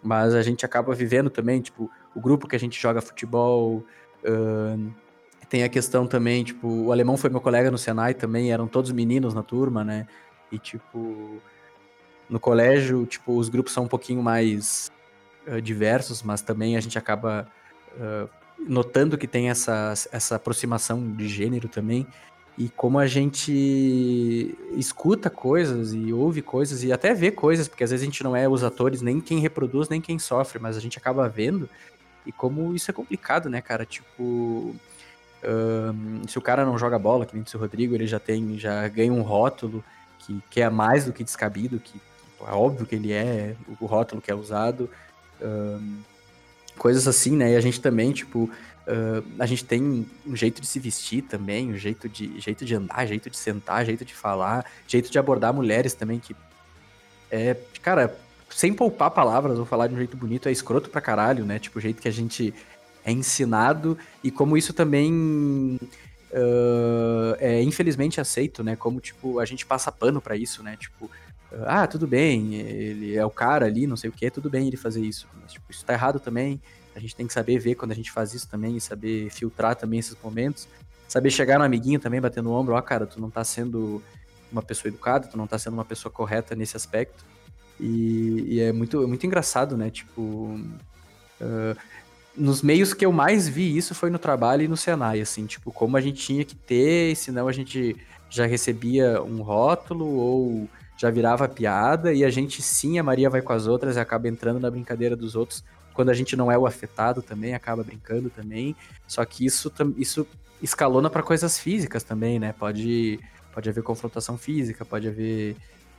[0.02, 3.84] Mas a gente acaba vivendo também, tipo, o grupo que a gente joga futebol.
[4.24, 4.92] Uh,
[5.52, 8.90] tem a questão também, tipo, o alemão foi meu colega no Senai também, eram todos
[8.90, 10.06] meninos na turma, né?
[10.50, 11.42] E, tipo,
[12.26, 14.90] no colégio, tipo, os grupos são um pouquinho mais
[15.46, 17.46] uh, diversos, mas também a gente acaba
[17.96, 18.30] uh,
[18.66, 22.06] notando que tem essa, essa aproximação de gênero também.
[22.56, 27.90] E como a gente escuta coisas e ouve coisas e até vê coisas, porque às
[27.90, 30.80] vezes a gente não é os atores, nem quem reproduz, nem quem sofre, mas a
[30.80, 31.68] gente acaba vendo.
[32.24, 33.84] E como isso é complicado, né, cara?
[33.84, 34.74] Tipo,
[36.28, 39.12] se o cara não joga bola, que nem o Rodrigo, ele já tem, já ganha
[39.12, 39.84] um rótulo
[40.18, 42.00] que, que é mais do que descabido, que
[42.46, 44.88] é óbvio que ele é o rótulo que é usado.
[46.78, 47.52] Coisas assim, né?
[47.52, 51.72] E a gente também, tipo, uh, a gente tem um jeito de se vestir também,
[51.72, 55.52] um jeito de, jeito de andar, jeito de sentar, jeito de falar, jeito de abordar
[55.52, 56.34] mulheres também, que
[57.30, 58.16] é, cara,
[58.50, 61.58] sem poupar palavras ou falar de um jeito bonito, é escroto pra caralho, né?
[61.58, 62.54] Tipo, o jeito que a gente
[63.04, 65.78] é ensinado e como isso também
[66.32, 68.76] uh, é infelizmente aceito, né?
[68.76, 70.76] Como, tipo, a gente passa pano para isso, né?
[70.76, 71.10] Tipo,
[71.66, 74.76] ah, tudo bem, ele é o cara ali, não sei o que, tudo bem ele
[74.76, 75.28] fazer isso.
[75.40, 76.60] Mas, tipo, isso tá errado também.
[76.94, 79.76] A gente tem que saber ver quando a gente faz isso também e saber filtrar
[79.76, 80.68] também esses momentos.
[81.08, 84.02] Saber chegar no amiguinho também, batendo no ombro, ó, oh, cara, tu não tá sendo
[84.50, 87.24] uma pessoa educada, tu não tá sendo uma pessoa correta nesse aspecto.
[87.78, 89.90] E, e é muito, muito engraçado, né?
[89.90, 91.76] Tipo, uh,
[92.36, 95.70] nos meios que eu mais vi isso foi no trabalho e no Senai, assim, tipo,
[95.72, 97.96] como a gente tinha que ter, senão a gente
[98.30, 103.42] já recebia um rótulo ou já virava piada, e a gente sim, a Maria vai
[103.42, 105.64] com as outras e acaba entrando na brincadeira dos outros.
[105.92, 108.74] Quando a gente não é o afetado também, acaba brincando também.
[109.06, 110.26] Só que isso, isso
[110.62, 112.54] escalona para coisas físicas também, né?
[112.58, 113.18] Pode,
[113.52, 115.56] pode haver confrontação física, pode haver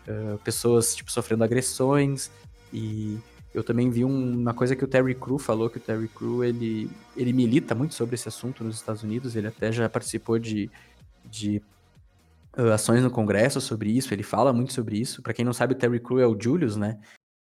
[0.08, 2.32] uh, pessoas, tipo, sofrendo agressões,
[2.72, 3.20] e
[3.54, 6.44] eu também vi um, uma coisa que o Terry Crew falou, que o Terry Crew,
[6.44, 10.72] ele, ele milita muito sobre esse assunto nos Estados Unidos, ele até já participou de,
[11.26, 11.62] de
[12.58, 15.22] uh, ações no Congresso sobre isso, ele fala muito sobre isso.
[15.22, 17.00] Para quem não sabe, o Terry Crew é o Julius, né?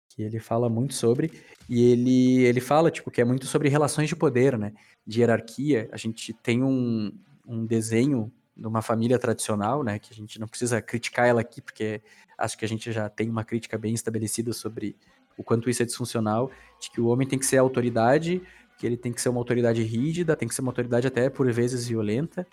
[0.09, 1.31] Que ele fala muito sobre,
[1.67, 4.73] e ele, ele fala, tipo, que é muito sobre relações de poder, né?
[5.05, 5.89] De hierarquia.
[5.91, 7.11] A gente tem um,
[7.45, 9.97] um desenho de uma família tradicional, né?
[9.97, 12.01] Que a gente não precisa criticar ela aqui, porque
[12.37, 14.95] acho que a gente já tem uma crítica bem estabelecida sobre
[15.37, 18.41] o quanto isso é disfuncional, de que o homem tem que ser autoridade,
[18.77, 21.51] que ele tem que ser uma autoridade rígida, tem que ser uma autoridade até por
[21.51, 22.45] vezes violenta,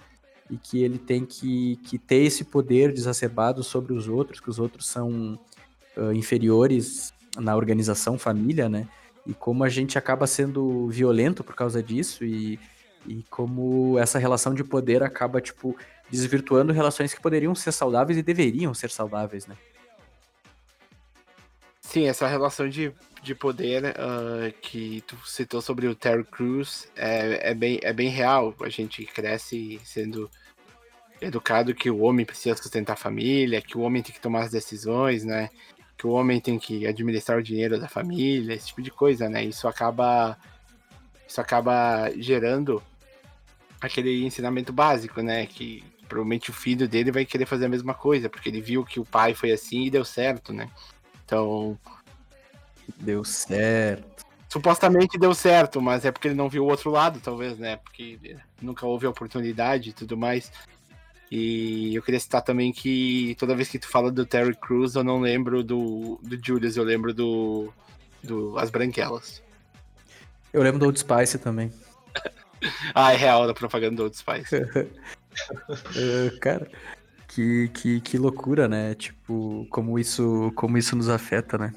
[0.51, 4.59] e que ele tem que, que ter esse poder desacerbado sobre os outros, que os
[4.59, 5.39] outros são
[5.97, 8.87] uh, inferiores na organização família, né?
[9.27, 12.59] E como a gente acaba sendo violento por causa disso e,
[13.07, 15.75] e como essa relação de poder acaba, tipo,
[16.11, 19.57] desvirtuando relações que poderiam ser saudáveis e deveriam ser saudáveis, né?
[21.95, 27.51] Sim, essa relação de, de poder uh, que tu citou sobre o Terry Crews é,
[27.51, 28.53] é, bem, é bem real.
[28.63, 30.29] A gente cresce sendo
[31.21, 34.51] educado que o homem precisa sustentar a família, que o homem tem que tomar as
[34.51, 35.51] decisões, né?
[35.97, 39.45] Que o homem tem que administrar o dinheiro da família, esse tipo de coisa, né?
[39.45, 40.37] Isso acaba
[41.29, 42.83] isso acaba gerando
[43.81, 45.47] aquele ensinamento básico, né?
[45.47, 48.99] Que provavelmente o filho dele vai querer fazer a mesma coisa, porque ele viu que
[48.99, 50.69] o pai foi assim e deu certo, né?
[51.25, 51.79] Então.
[52.99, 54.25] Deu certo.
[54.49, 57.77] Supostamente deu certo, mas é porque ele não viu o outro lado, talvez, né?
[57.77, 60.53] Porque nunca houve oportunidade e tudo mais.
[61.31, 65.03] E eu queria citar também que toda vez que tu fala do Terry Crews, eu
[65.03, 67.73] não lembro do, do Julius, eu lembro do,
[68.23, 69.43] do As Branquelas.
[70.53, 71.73] Eu lembro do Old Spice também.
[72.95, 74.55] ah, é real da propaganda do Old Spice.
[74.55, 76.71] uh, cara,
[77.35, 78.95] que, que, que loucura, né?
[78.95, 81.75] Tipo, como isso, como isso nos afeta, né?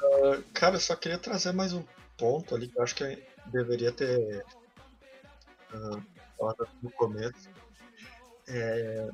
[0.00, 1.82] Uh, cara, eu só queria trazer mais um
[2.16, 4.44] ponto ali que eu acho que deveria ter
[5.74, 6.02] uh,
[6.38, 7.48] falado no começo.
[8.46, 9.08] É,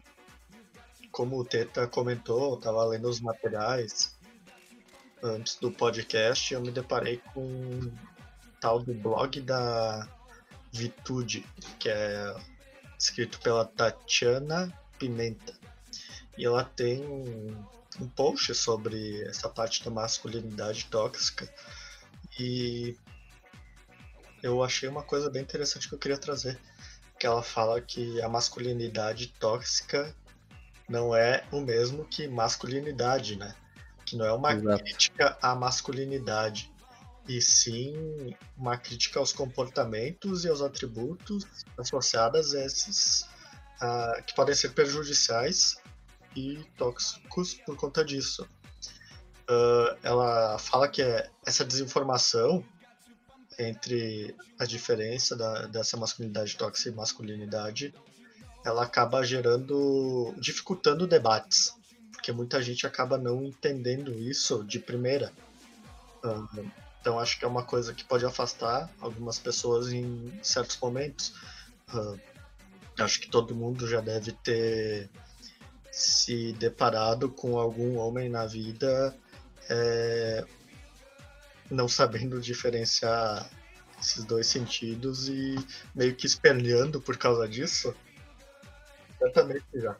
[1.10, 4.14] como o Teta comentou, eu tava lendo os materiais
[5.22, 7.92] antes do podcast eu me deparei com um
[8.60, 10.06] tal do blog da
[10.72, 11.44] Vitude,
[11.78, 12.34] que é
[12.98, 15.54] escrito pela Tatiana Pimenta.
[16.36, 17.64] E ela tem um,
[18.00, 21.48] um post sobre essa parte da masculinidade tóxica.
[22.38, 22.96] E
[24.42, 26.58] eu achei uma coisa bem interessante que eu queria trazer.
[27.18, 30.14] Que ela fala que a masculinidade tóxica
[30.88, 33.54] não é o mesmo que masculinidade, né?
[34.04, 34.84] Que não é uma Exato.
[34.84, 36.70] crítica à masculinidade,
[37.28, 41.44] e sim uma crítica aos comportamentos e aos atributos
[41.76, 43.26] associados a esses
[43.82, 45.76] uh, que podem ser prejudiciais
[46.34, 48.46] e tóxicos por conta disso.
[49.48, 52.64] Uh, ela fala que é essa desinformação
[53.58, 57.94] entre a diferença da, dessa masculinidade tóxica e masculinidade,
[58.64, 61.72] ela acaba gerando, dificultando debates,
[62.12, 65.32] porque muita gente acaba não entendendo isso de primeira.
[66.24, 71.32] Uh, então acho que é uma coisa que pode afastar algumas pessoas em certos momentos.
[71.94, 72.18] Uh,
[72.98, 75.10] acho que todo mundo já deve ter
[75.90, 79.16] se deparado com algum homem na vida
[79.68, 80.44] é,
[81.70, 83.48] não sabendo diferenciar
[84.00, 85.56] esses dois sentidos e
[85.94, 87.94] meio que espelhando por causa disso.
[89.18, 89.96] Certamente já.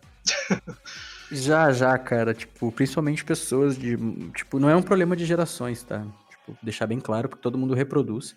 [1.32, 2.34] já, já, cara.
[2.34, 3.96] Tipo, principalmente pessoas de.
[4.32, 6.06] Tipo, não é um problema de gerações, tá?
[6.46, 8.36] tipo, deixar bem claro, porque todo mundo reproduz.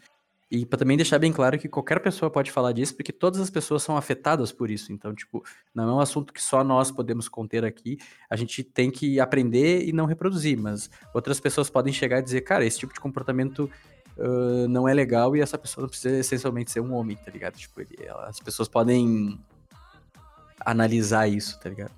[0.52, 3.52] E para também deixar bem claro que qualquer pessoa pode falar disso, porque todas as
[3.52, 4.92] pessoas são afetadas por isso.
[4.92, 5.44] Então, tipo,
[5.76, 8.00] não é um assunto que só nós podemos conter aqui.
[8.28, 12.42] A gente tem que aprender e não reproduzir, mas outras pessoas podem chegar e dizer,
[12.42, 13.70] cara, esse tipo de comportamento
[14.18, 17.56] uh, não é legal e essa pessoa não precisa essencialmente ser um homem, tá ligado?
[17.56, 19.40] Tipo, ele, as pessoas podem
[20.66, 21.94] analisar isso, tá ligado?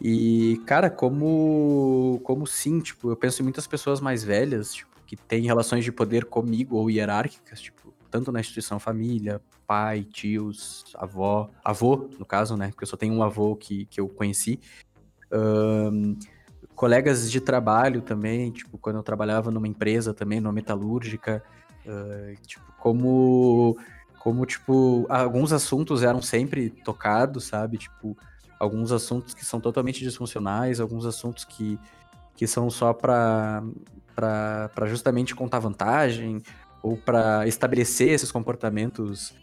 [0.00, 5.16] E, cara, como, como sim, tipo, eu penso em muitas pessoas mais velhas, tipo, que
[5.16, 11.50] têm relações de poder comigo ou hierárquicas, tipo, tanto na instituição família, pai, tios, avó,
[11.64, 12.68] avô, no caso, né?
[12.68, 14.60] Porque eu só tenho um avô que, que eu conheci.
[15.32, 16.16] Um,
[16.76, 21.42] colegas de trabalho também, tipo, quando eu trabalhava numa empresa também, numa metalúrgica,
[21.84, 23.76] uh, tipo, como,
[24.20, 27.78] como, tipo, alguns assuntos eram sempre tocados, sabe?
[27.78, 28.16] Tipo,
[28.60, 31.76] alguns assuntos que são totalmente disfuncionais, alguns assuntos que,
[32.36, 33.64] que são só para
[34.20, 36.42] para justamente contar vantagem
[36.82, 39.34] ou para estabelecer esses comportamentos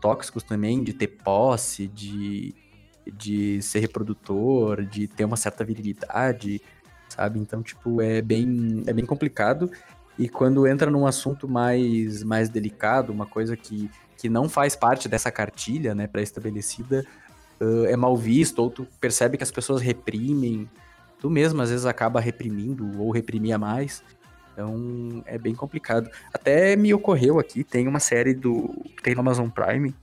[0.00, 2.54] tóxicos também, de ter posse, de,
[3.12, 6.60] de ser reprodutor, de ter uma certa virilidade,
[7.08, 7.38] sabe?
[7.38, 9.70] Então, tipo, é bem, é bem complicado.
[10.18, 15.08] E quando entra num assunto mais, mais delicado, uma coisa que, que não faz parte
[15.08, 17.04] dessa cartilha, né, pré-estabelecida,
[17.60, 20.68] uh, é mal visto, ou tu percebe que as pessoas reprimem,
[21.24, 24.04] tu mesmo às vezes acaba reprimindo ou reprimia mais.
[24.52, 26.10] Então é bem complicado.
[26.34, 29.94] Até me ocorreu aqui, tem uma série do que tem no Amazon Prime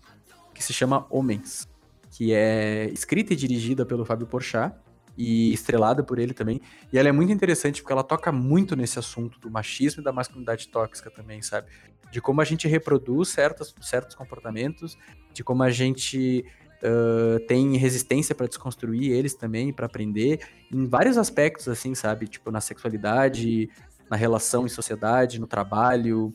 [0.52, 1.70] que se chama Homens,
[2.10, 4.76] que é escrita e dirigida pelo Fábio Porchat
[5.16, 6.60] e estrelada por ele também.
[6.92, 10.12] E ela é muito interessante porque ela toca muito nesse assunto do machismo e da
[10.12, 11.68] masculinidade tóxica também, sabe?
[12.12, 14.98] De como a gente reproduz certos, certos comportamentos,
[15.32, 16.44] de como a gente
[16.84, 20.40] uh, tem resistência para desconstruir eles também, para aprender,
[20.72, 22.28] em vários aspectos, assim, sabe?
[22.28, 23.70] Tipo, na sexualidade,
[24.10, 26.34] na relação em sociedade, no trabalho.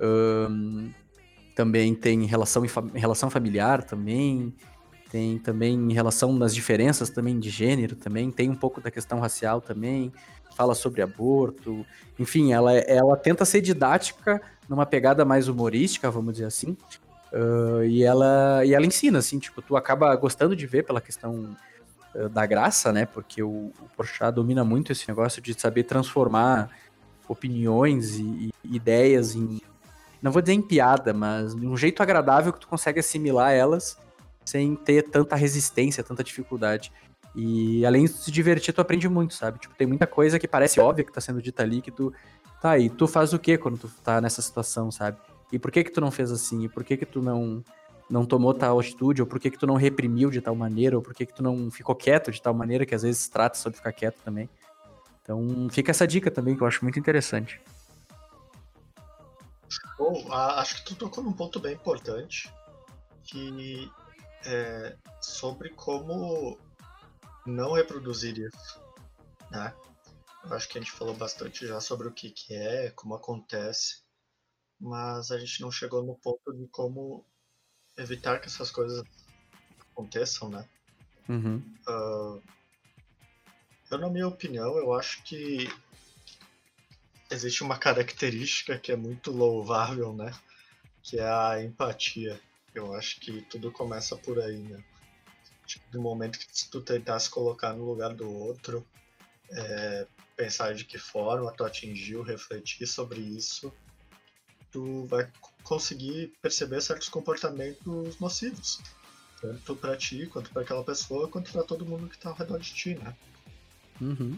[0.00, 0.90] Um,
[1.54, 4.52] também tem relação, em relação familiar também.
[5.10, 8.32] Tem também em relação nas diferenças também de gênero também.
[8.32, 10.12] Tem um pouco da questão racial também.
[10.56, 11.86] Fala sobre aborto.
[12.18, 16.76] Enfim, ela, ela tenta ser didática numa pegada mais humorística, vamos dizer assim.
[17.34, 21.56] Uh, e, ela, e ela ensina, assim, tipo, tu acaba gostando de ver pela questão
[22.14, 23.06] uh, da graça, né?
[23.06, 26.70] Porque o, o Porchat domina muito esse negócio de saber transformar
[27.28, 29.60] opiniões e, e, ideias em.
[30.22, 33.98] Não vou dizer em piada, mas de um jeito agradável que tu consegue assimilar elas
[34.44, 36.92] sem ter tanta resistência, tanta dificuldade.
[37.34, 39.58] E além de se divertir, tu aprende muito, sabe?
[39.58, 42.12] Tipo, tem muita coisa que parece óbvia que tá sendo dita ali, que tu.
[42.62, 45.18] Tá, e tu faz o que quando tu tá nessa situação, sabe?
[45.54, 46.64] E por que que tu não fez assim?
[46.64, 47.62] E por que que tu não
[48.10, 49.22] não tomou tal atitude?
[49.22, 50.96] Ou por que que tu não reprimiu de tal maneira?
[50.96, 52.84] Ou por que que tu não ficou quieto de tal maneira?
[52.84, 54.48] Que às vezes trata sobre ficar quieto também.
[55.22, 57.60] Então fica essa dica também que eu acho muito interessante.
[59.96, 62.52] Bom, acho que tu tocou num ponto bem importante
[63.22, 63.90] que
[64.44, 66.58] é sobre como
[67.46, 68.80] não reproduzir isso,
[69.50, 69.72] né?
[70.44, 74.03] Eu acho que a gente falou bastante já sobre o que, que é, como acontece,
[74.80, 77.24] mas a gente não chegou no ponto de como
[77.96, 79.04] evitar que essas coisas
[79.80, 80.68] aconteçam, né?
[81.28, 81.62] Uhum.
[81.88, 82.42] Uh,
[83.90, 85.68] eu, na minha opinião, eu acho que
[87.30, 90.32] existe uma característica que é muito louvável, né?
[91.02, 92.40] Que é a empatia.
[92.74, 94.82] Eu acho que tudo começa por aí, né?
[95.66, 98.86] Tipo, do momento que tu tentar se colocar no lugar do outro,
[99.50, 100.06] é,
[100.36, 103.72] pensar de que forma tu atingiu, refletir sobre isso,
[104.74, 105.28] tu vai
[105.62, 108.80] conseguir perceber certos comportamentos nocivos.
[109.40, 112.58] Tanto para ti, quanto para aquela pessoa, quanto para todo mundo que tá ao redor
[112.58, 113.14] de ti, né?
[114.00, 114.36] Uhum.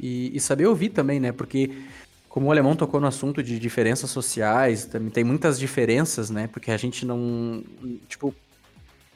[0.00, 1.30] E, e, saber ouvir também, né?
[1.30, 1.86] Porque,
[2.28, 6.48] como o Alemão tocou no assunto de diferenças sociais, também tem muitas diferenças, né?
[6.48, 7.62] Porque a gente não.
[8.08, 8.34] Tipo,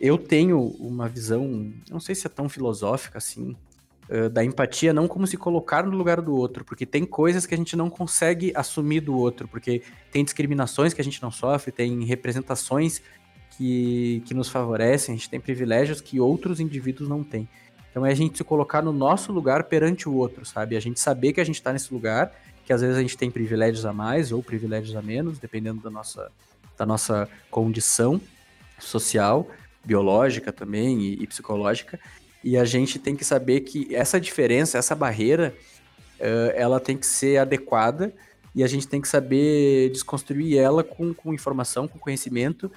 [0.00, 3.56] eu tenho uma visão, não sei se é tão filosófica assim,
[4.30, 7.56] da empatia, não como se colocar no lugar do outro, porque tem coisas que a
[7.56, 12.04] gente não consegue assumir do outro, porque tem discriminações que a gente não sofre, tem
[12.04, 13.02] representações
[13.56, 17.48] que, que nos favorecem, a gente tem privilégios que outros indivíduos não têm.
[17.90, 20.76] Então é a gente se colocar no nosso lugar perante o outro, sabe?
[20.76, 22.30] A gente saber que a gente está nesse lugar,
[22.64, 25.90] que às vezes a gente tem privilégios a mais ou privilégios a menos, dependendo da
[25.90, 26.30] nossa,
[26.76, 28.20] da nossa condição
[28.78, 29.48] social,
[29.82, 31.98] biológica também e, e psicológica.
[32.46, 35.52] E a gente tem que saber que essa diferença, essa barreira,
[36.20, 38.14] uh, ela tem que ser adequada
[38.54, 42.70] e a gente tem que saber desconstruir ela com, com informação, com conhecimento.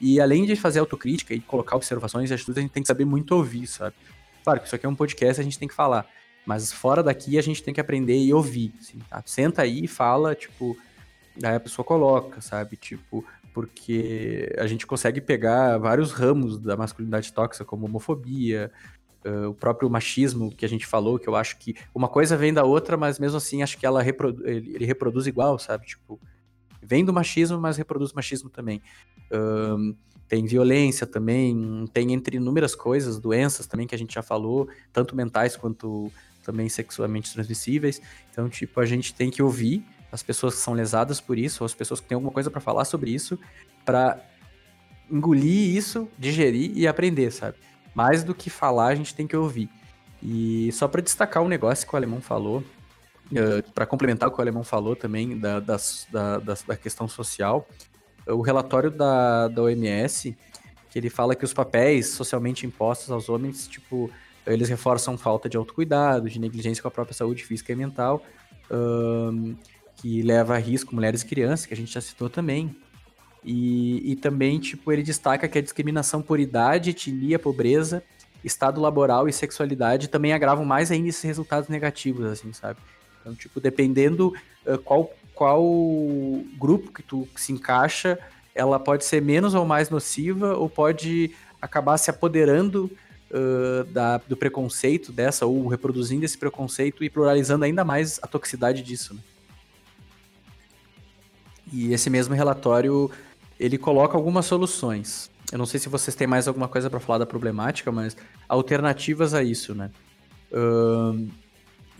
[0.00, 3.04] E além de fazer autocrítica e colocar observações e atitudes, a gente tem que saber
[3.04, 3.96] muito ouvir, sabe?
[4.44, 6.06] Claro que isso aqui é um podcast, a gente tem que falar.
[6.46, 8.72] Mas fora daqui a gente tem que aprender e ouvir.
[8.80, 9.20] Assim, tá?
[9.26, 10.78] Senta aí e fala, tipo,
[11.38, 12.76] Daí a pessoa coloca, sabe?
[12.76, 18.72] Tipo, porque a gente consegue pegar vários ramos da masculinidade tóxica, como homofobia,
[19.26, 22.54] uh, o próprio machismo que a gente falou, que eu acho que uma coisa vem
[22.54, 25.86] da outra, mas mesmo assim acho que ela reprodu ele, reproduz igual, sabe?
[25.86, 26.20] Tipo,
[26.80, 28.80] vem do machismo, mas reproduz machismo também.
[29.32, 29.94] Um,
[30.28, 35.14] tem violência também, tem entre inúmeras coisas, doenças também que a gente já falou, tanto
[35.14, 36.10] mentais quanto
[36.44, 38.00] também sexualmente transmissíveis.
[38.30, 41.66] Então, tipo, a gente tem que ouvir as pessoas que são lesadas por isso, ou
[41.66, 43.38] as pessoas que têm alguma coisa para falar sobre isso,
[43.84, 44.20] para
[45.10, 47.56] engolir isso, digerir e aprender, sabe?
[47.96, 49.70] Mais do que falar, a gente tem que ouvir.
[50.22, 54.32] E só para destacar um negócio que o alemão falou, uh, eh, para complementar o
[54.32, 55.76] que o alemão falou também da, da,
[56.12, 57.66] da, da questão social,
[58.26, 60.36] o relatório da, da OMS,
[60.90, 64.10] que ele fala que os papéis socialmente impostos aos homens, tipo,
[64.46, 68.22] eles reforçam falta de autocuidado, de negligência com a própria saúde física e mental,
[69.96, 72.76] que leva a risco mulheres e crianças, que a gente já citou também.
[73.46, 78.02] E, e também, tipo, ele destaca que a discriminação por idade, etnia, pobreza,
[78.42, 82.80] estado laboral e sexualidade também agravam mais ainda esses resultados negativos, assim, sabe?
[83.20, 84.34] Então, tipo, dependendo
[84.66, 85.62] uh, qual, qual
[86.58, 88.18] grupo que tu se encaixa,
[88.52, 91.30] ela pode ser menos ou mais nociva, ou pode
[91.62, 92.90] acabar se apoderando
[93.30, 98.82] uh, da, do preconceito dessa, ou reproduzindo esse preconceito e pluralizando ainda mais a toxicidade
[98.82, 99.20] disso, né?
[101.72, 103.10] E esse mesmo relatório,
[103.58, 105.30] ele coloca algumas soluções.
[105.50, 108.16] Eu não sei se vocês têm mais alguma coisa para falar da problemática, mas
[108.48, 109.90] alternativas a isso, né?
[110.50, 111.30] Uh,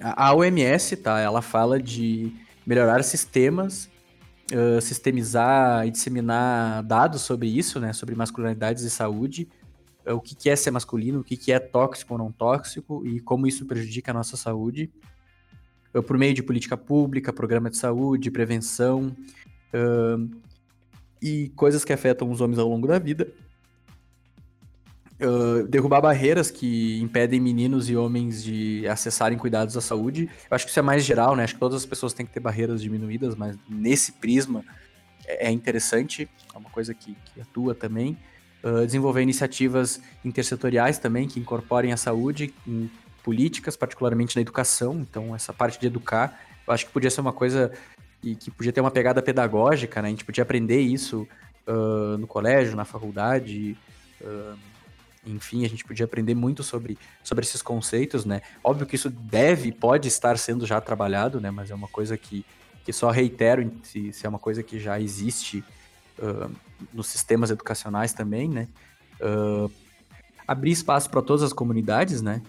[0.00, 1.20] a OMS, tá?
[1.20, 2.32] Ela fala de
[2.66, 3.88] melhorar sistemas,
[4.52, 7.92] uh, sistemizar e disseminar dados sobre isso, né?
[7.92, 9.48] Sobre masculinidades e saúde,
[10.06, 13.06] uh, o que, que, é ser masculino, o que, que é tóxico ou não tóxico
[13.06, 14.90] e como isso prejudica a nossa saúde,
[16.06, 19.16] por meio de política pública, programa de saúde, prevenção,
[21.26, 23.26] e coisas que afetam os homens ao longo da vida.
[25.18, 30.28] Uh, derrubar barreiras que impedem meninos e homens de acessarem cuidados da saúde.
[30.48, 31.42] Eu acho que isso é mais geral, né?
[31.42, 34.62] Acho que todas as pessoas têm que ter barreiras diminuídas, mas nesse prisma
[35.26, 38.16] é, é interessante, é uma coisa que, que atua também.
[38.62, 42.90] Uh, desenvolver iniciativas intersetoriais também que incorporem a saúde em
[43.24, 45.00] políticas, particularmente na educação.
[45.00, 47.72] Então, essa parte de educar, eu acho que podia ser uma coisa
[48.26, 50.08] e que podia ter uma pegada pedagógica, né?
[50.08, 51.28] A gente podia aprender isso
[51.66, 53.78] uh, no colégio, na faculdade,
[54.20, 54.58] uh,
[55.24, 58.42] enfim, a gente podia aprender muito sobre, sobre esses conceitos, né?
[58.64, 61.52] Óbvio que isso deve, pode estar sendo já trabalhado, né?
[61.52, 62.44] Mas é uma coisa que,
[62.84, 65.62] que só reitero se, se é uma coisa que já existe
[66.18, 66.50] uh,
[66.92, 68.68] nos sistemas educacionais também, né?
[70.46, 72.42] abrir espaço para todas as comunidades, né?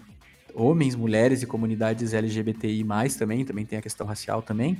[0.54, 2.84] Homens, mulheres e comunidades LGBTI+,
[3.18, 4.76] também, também tem a questão racial também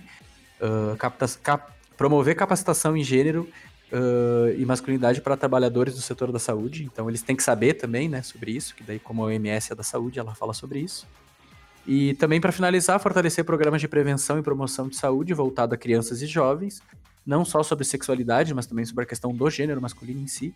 [0.61, 3.49] uh, capta cap promover capacitação em gênero
[3.93, 6.85] uh, e masculinidade para trabalhadores do setor da saúde.
[6.85, 9.75] Então eles têm que saber também, né, sobre isso, que daí como a OMS é
[9.75, 11.07] da saúde, ela fala sobre isso.
[11.87, 16.23] E também para finalizar, fortalecer programas de prevenção e promoção de saúde voltado a crianças
[16.23, 16.83] e jovens,
[17.27, 20.55] não só sobre sexualidade, mas também sobre a questão do gênero masculino em si,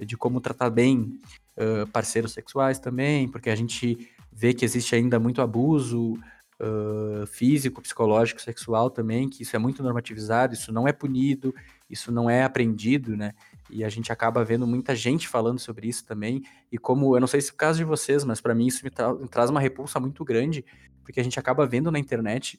[0.00, 1.20] de como tratar bem
[1.56, 6.16] uh, parceiros sexuais também, porque a gente vê que existe ainda muito abuso,
[6.60, 11.54] uh, físico, psicológico, sexual também, que isso é muito normativizado, isso não é punido,
[11.88, 13.32] isso não é aprendido, né?
[13.70, 16.42] E a gente acaba vendo muita gente falando sobre isso também.
[16.70, 18.84] E como, eu não sei se é o caso de vocês, mas para mim isso
[18.84, 20.64] me, tra me traz uma repulsa muito grande,
[21.04, 22.58] porque a gente acaba vendo na internet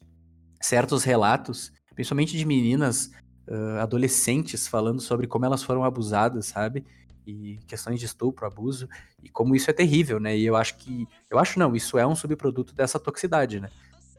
[0.62, 3.12] certos relatos, principalmente de meninas
[3.48, 6.86] uh, adolescentes falando sobre como elas foram abusadas, sabe?
[7.26, 8.90] E questões de estupro, abuso,
[9.22, 10.36] e como isso é terrível, né?
[10.36, 11.08] E eu acho que.
[11.30, 13.70] Eu acho não, isso é um subproduto dessa toxicidade, né?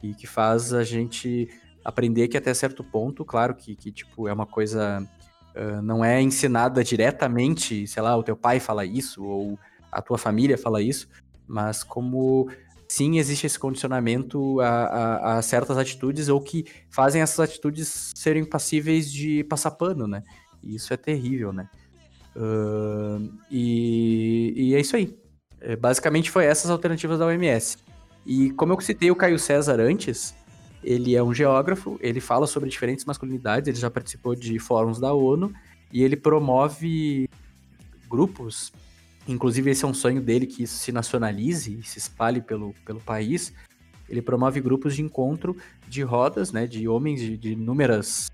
[0.01, 1.49] E que faz a gente
[1.83, 5.05] aprender que até certo ponto, claro que, que tipo, é uma coisa.
[5.55, 9.59] Uh, não é ensinada diretamente, sei lá, o teu pai fala isso, ou
[9.91, 11.09] a tua família fala isso,
[11.45, 12.49] mas como
[12.87, 18.45] sim existe esse condicionamento a, a, a, certas atitudes ou que fazem essas atitudes serem
[18.45, 20.23] passíveis de passar pano, né?
[20.63, 21.69] E isso é terrível, né?
[22.35, 25.17] Uh, e, e, é isso aí.
[25.59, 27.77] É, basicamente foi essas alternativas da OMS.
[28.25, 30.35] E como eu citei o Caio César antes,
[30.83, 35.13] ele é um geógrafo, ele fala sobre diferentes masculinidades, ele já participou de fóruns da
[35.13, 35.53] ONU
[35.91, 37.29] e ele promove
[38.09, 38.71] grupos,
[39.27, 42.99] inclusive esse é um sonho dele que isso se nacionalize e se espalhe pelo, pelo
[42.99, 43.53] país.
[44.09, 45.55] Ele promove grupos de encontro
[45.87, 48.29] de rodas, né, de homens de, de inúmeras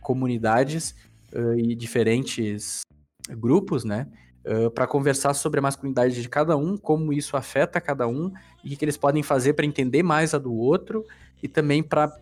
[0.00, 0.94] comunidades
[1.32, 2.82] uh, e diferentes
[3.30, 4.08] grupos, né,
[4.46, 8.32] uh, para conversar sobre a masculinidade de cada um, como isso afeta cada um
[8.64, 11.04] e o que eles podem fazer para entender mais a do outro
[11.42, 12.12] e também para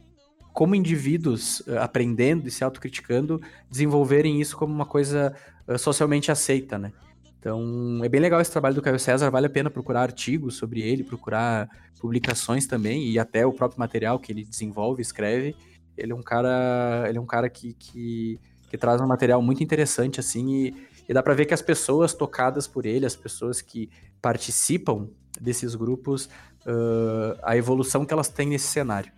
[0.52, 3.40] como indivíduos uh, aprendendo e se autocriticando,
[3.70, 5.34] desenvolverem isso como uma coisa
[5.66, 6.92] uh, socialmente aceita, né?
[7.38, 10.82] Então, é bem legal esse trabalho do Caio César, vale a pena procurar artigos sobre
[10.82, 15.56] ele, procurar publicações também e até o próprio material que ele desenvolve, escreve.
[15.96, 19.62] Ele é um cara, ele é um cara que, que, que traz um material muito
[19.62, 20.74] interessante assim e,
[21.10, 23.90] e dá para ver que as pessoas tocadas por ele, as pessoas que
[24.22, 25.08] participam
[25.40, 26.26] desses grupos,
[26.64, 29.10] uh, a evolução que elas têm nesse cenário.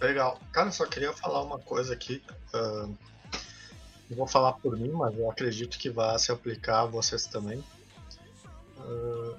[0.00, 0.40] Legal.
[0.50, 2.22] Cara, só queria falar uma coisa aqui.
[2.54, 2.96] Uh,
[4.08, 7.62] não vou falar por mim, mas eu acredito que vai se aplicar a vocês também.
[8.78, 9.36] Uh,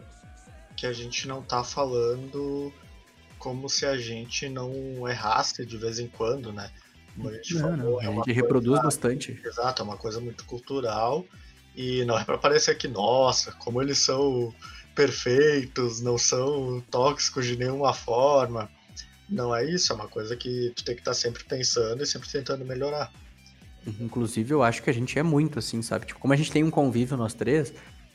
[0.78, 2.72] que a gente não tá falando
[3.40, 6.72] como se a gente não errasse de vez em quando, né?
[7.16, 8.02] Como a gente não, falou, não.
[8.02, 9.42] É a gente reproduz coisa, bastante.
[9.46, 11.26] Exato, é uma coisa muito cultural.
[11.76, 14.54] E não é para parecer que, nossa, como eles são
[14.96, 18.70] perfeitos, não são tóxicos de nenhuma forma.
[19.30, 22.06] Não é isso, é uma coisa que tu tem que estar tá sempre pensando e
[22.06, 23.12] sempre tentando melhorar.
[24.00, 26.06] Inclusive, eu acho que a gente é muito assim, sabe?
[26.06, 27.70] Tipo, como a gente tem um convívio nós três,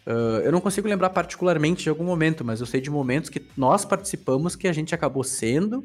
[0.06, 3.44] uh, eu não consigo lembrar particularmente de algum momento, mas eu sei de momentos que
[3.56, 5.84] nós participamos que a gente acabou sendo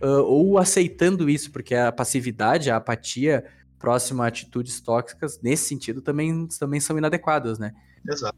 [0.00, 3.44] uh, ou aceitando isso, porque a passividade, a apatia
[3.78, 7.72] próxima a atitudes tóxicas, nesse sentido, também, também são inadequadas, né?
[8.08, 8.36] Exato.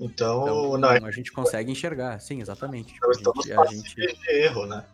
[0.00, 2.94] Então, então não, a gente consegue enxergar, sim, exatamente.
[2.96, 4.30] Então, tipo, a gente, a gente...
[4.30, 4.84] erro, né?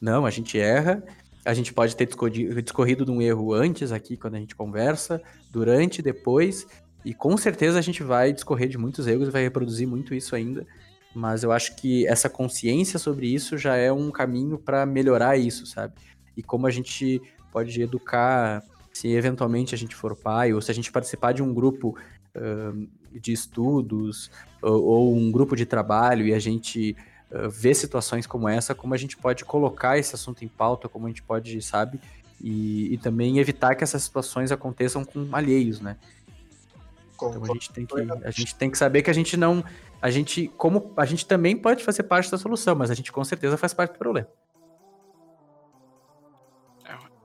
[0.00, 1.02] Não, a gente erra,
[1.44, 2.08] a gente pode ter
[2.62, 6.66] discorrido de um erro antes aqui, quando a gente conversa, durante, depois,
[7.04, 10.34] e com certeza a gente vai discorrer de muitos erros e vai reproduzir muito isso
[10.34, 10.66] ainda.
[11.16, 15.64] Mas eu acho que essa consciência sobre isso já é um caminho para melhorar isso,
[15.64, 15.94] sabe?
[16.36, 18.62] E como a gente pode educar,
[18.92, 21.96] se eventualmente a gente for pai, ou se a gente participar de um grupo
[22.36, 22.88] uh,
[23.18, 26.94] de estudos, ou, ou um grupo de trabalho, e a gente
[27.30, 31.06] uh, ver situações como essa, como a gente pode colocar esse assunto em pauta, como
[31.06, 31.98] a gente pode, sabe,
[32.38, 35.96] e, e também evitar que essas situações aconteçam com alheios, né?
[37.16, 37.94] Então a gente, tem que,
[38.24, 39.64] a gente tem que saber que a gente não.
[40.00, 43.24] A gente, como a gente também pode fazer parte da solução, mas a gente com
[43.24, 44.28] certeza faz parte do problema.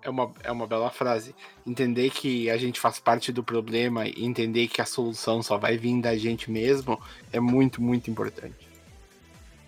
[0.04, 1.36] É uma, é uma bela frase.
[1.66, 5.78] Entender que a gente faz parte do problema e entender que a solução só vai
[5.78, 7.00] vir da gente mesmo
[7.32, 8.72] é muito, muito importante.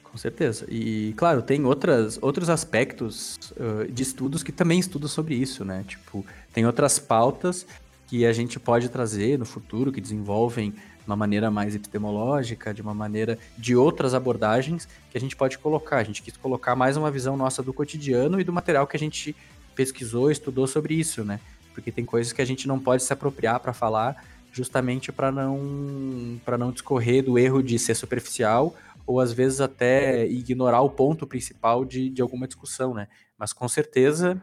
[0.03, 0.67] Com certeza.
[0.69, 5.83] E, claro, tem outras, outros aspectos uh, de estudos que também estudam sobre isso, né?
[5.87, 7.65] Tipo, tem outras pautas
[8.07, 12.81] que a gente pode trazer no futuro, que desenvolvem de uma maneira mais epistemológica, de
[12.81, 15.97] uma maneira de outras abordagens que a gente pode colocar.
[15.97, 18.99] A gente quis colocar mais uma visão nossa do cotidiano e do material que a
[18.99, 19.35] gente
[19.75, 21.39] pesquisou, estudou sobre isso, né?
[21.73, 26.39] Porque tem coisas que a gente não pode se apropriar para falar, justamente para não
[26.45, 28.75] para não discorrer do erro de ser superficial
[29.05, 33.07] ou às vezes até ignorar o ponto principal de, de alguma discussão, né?
[33.37, 34.41] Mas com certeza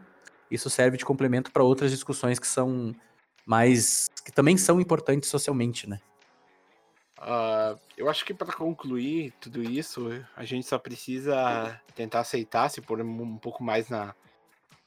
[0.49, 2.93] isso serve de complemento para outras discussões que são
[3.45, 4.09] mais.
[4.23, 5.99] que também são importantes socialmente, né?
[7.19, 12.81] Uh, eu acho que para concluir tudo isso, a gente só precisa tentar aceitar, se
[12.81, 14.15] pôr um pouco mais na,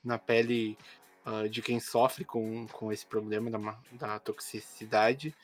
[0.02, 0.76] na pele
[1.24, 5.34] uh, de quem sofre com, com esse problema da, da toxicidade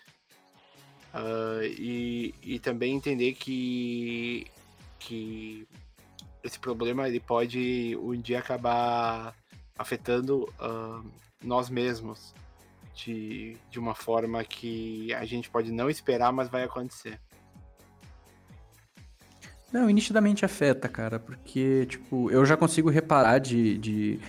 [1.12, 4.46] Uh, e, e também entender que,
[4.98, 5.66] que
[6.42, 9.34] esse problema ele pode um dia acabar
[9.76, 10.48] afetando
[11.42, 12.32] nós mesmos
[13.05, 17.18] de, de uma forma que a gente pode não esperar, mas vai acontecer.
[19.72, 24.20] Não, nitidamente afeta, cara, porque, tipo, eu já consigo reparar de, de,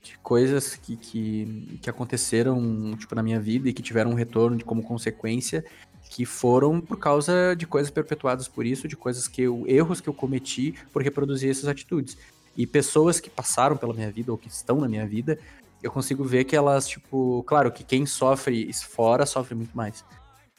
[0.00, 4.56] de coisas que, que, que aconteceram, tipo, na minha vida e que tiveram um retorno
[4.56, 5.64] de, como consequência
[6.08, 10.08] que foram por causa de coisas perpetuadas por isso, de coisas que eu, erros que
[10.08, 12.16] eu cometi por reproduzir essas atitudes.
[12.56, 15.36] E pessoas que passaram pela minha vida ou que estão na minha vida,
[15.82, 20.04] eu consigo ver que elas, tipo, claro que quem sofre fora sofre muito mais.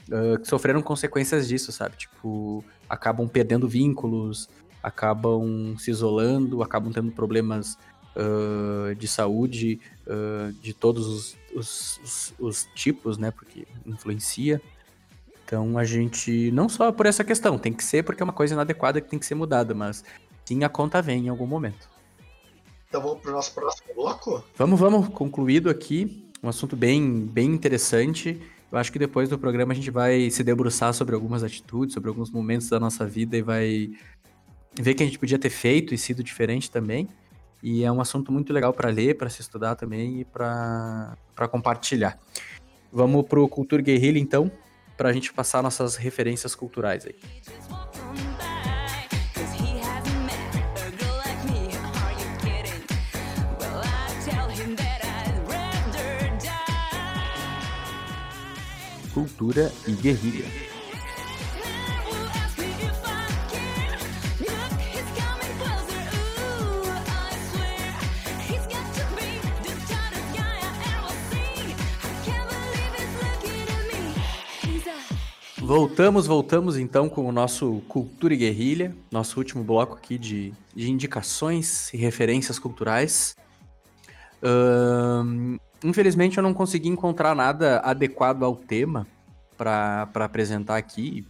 [0.08, 1.98] Uh, que sofreram consequências disso, sabe?
[1.98, 4.50] Tipo, acabam perdendo vínculos,
[4.82, 7.78] acabam se isolando, acabam tendo problemas
[8.16, 13.32] uh, de saúde uh, de todos os, os, os, os tipos, né?
[13.32, 14.62] Porque influencia.
[15.44, 18.54] Então a gente, não só por essa questão, tem que ser porque é uma coisa
[18.54, 20.04] inadequada que tem que ser mudada, mas
[20.46, 21.97] sim a conta vem em algum momento.
[22.88, 24.44] Então vamos para o nosso próximo bloco?
[24.56, 28.42] Vamos, vamos, concluído aqui, um assunto bem, bem interessante.
[28.72, 32.10] Eu acho que depois do programa a gente vai se debruçar sobre algumas atitudes, sobre
[32.10, 33.92] alguns momentos da nossa vida e vai
[34.80, 37.08] ver que a gente podia ter feito e sido diferente também.
[37.62, 41.18] E é um assunto muito legal para ler, para se estudar também e para
[41.50, 42.20] compartilhar.
[42.92, 44.52] Vamos para o Cultura Guerrilha, então.
[44.96, 47.16] para a gente passar nossas referências culturais aí.
[59.18, 60.46] Cultura e guerrilha.
[75.58, 80.92] Voltamos, voltamos então com o nosso Cultura e Guerrilha, nosso último bloco aqui de, de
[80.92, 83.36] indicações e referências culturais.
[84.44, 89.08] Uh, infelizmente eu não consegui encontrar nada adequado ao tema
[89.58, 91.26] para apresentar aqui.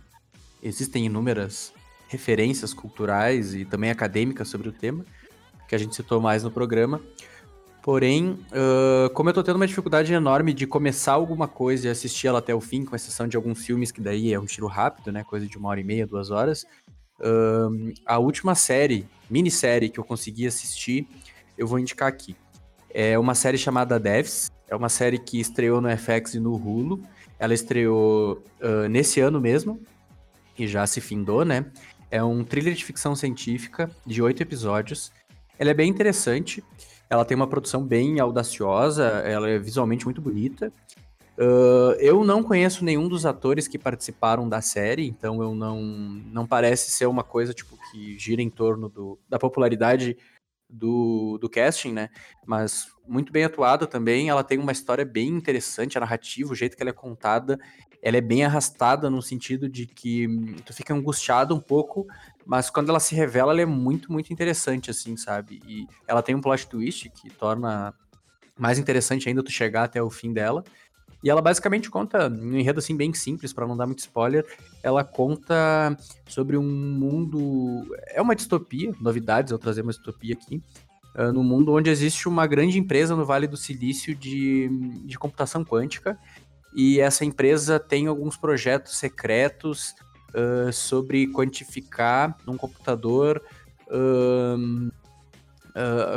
[0.61, 1.73] Existem inúmeras
[2.07, 5.05] referências culturais e também acadêmicas sobre o tema,
[5.67, 7.01] que a gente citou mais no programa.
[7.81, 12.27] Porém, uh, como eu tô tendo uma dificuldade enorme de começar alguma coisa e assistir
[12.27, 15.09] ela até o fim, com exceção de alguns filmes que daí é um tiro rápido,
[15.09, 15.23] né?
[15.23, 16.65] Coisa de uma hora e meia, duas horas.
[17.19, 21.07] Uh, a última série, minissérie que eu consegui assistir,
[21.57, 22.35] eu vou indicar aqui.
[22.99, 24.51] É uma série chamada Devs.
[24.67, 27.03] É uma série que estreou no FX e no Hulu.
[27.37, 29.79] Ela estreou uh, nesse ano mesmo
[30.57, 31.67] e já se findou, né?
[32.09, 35.11] É um thriller de ficção científica de oito episódios.
[35.59, 36.63] Ela é bem interessante.
[37.07, 40.73] Ela tem uma produção bem audaciosa, ela é visualmente muito bonita.
[41.37, 46.47] Uh, eu não conheço nenhum dos atores que participaram da série, então eu não não
[46.47, 50.17] parece ser uma coisa tipo que gira em torno do, da popularidade
[50.69, 52.09] do, do casting, né?
[52.45, 54.29] Mas muito bem atuada também.
[54.29, 57.57] Ela tem uma história bem interessante, a narrativa, o jeito que ela é contada,
[58.01, 60.27] ela é bem arrastada no sentido de que
[60.65, 62.05] tu fica angustiado um pouco,
[62.45, 65.61] mas quando ela se revela, ela é muito, muito interessante, assim, sabe?
[65.67, 67.93] E ela tem um plot twist que torna
[68.57, 70.63] mais interessante ainda tu chegar até o fim dela.
[71.23, 74.45] E ela basicamente conta, um enredo assim bem simples, para não dar muito spoiler,
[74.83, 75.97] ela conta
[76.27, 77.85] sobre um mundo.
[78.09, 80.61] É uma distopia, novidades, eu trazer uma distopia aqui.
[81.15, 84.69] Uh, no mundo onde existe uma grande empresa no Vale do Silício de,
[85.05, 86.17] de computação quântica.
[86.75, 89.95] E essa empresa tem alguns projetos secretos
[90.35, 93.41] uh, sobre quantificar num computador
[93.87, 94.91] uh,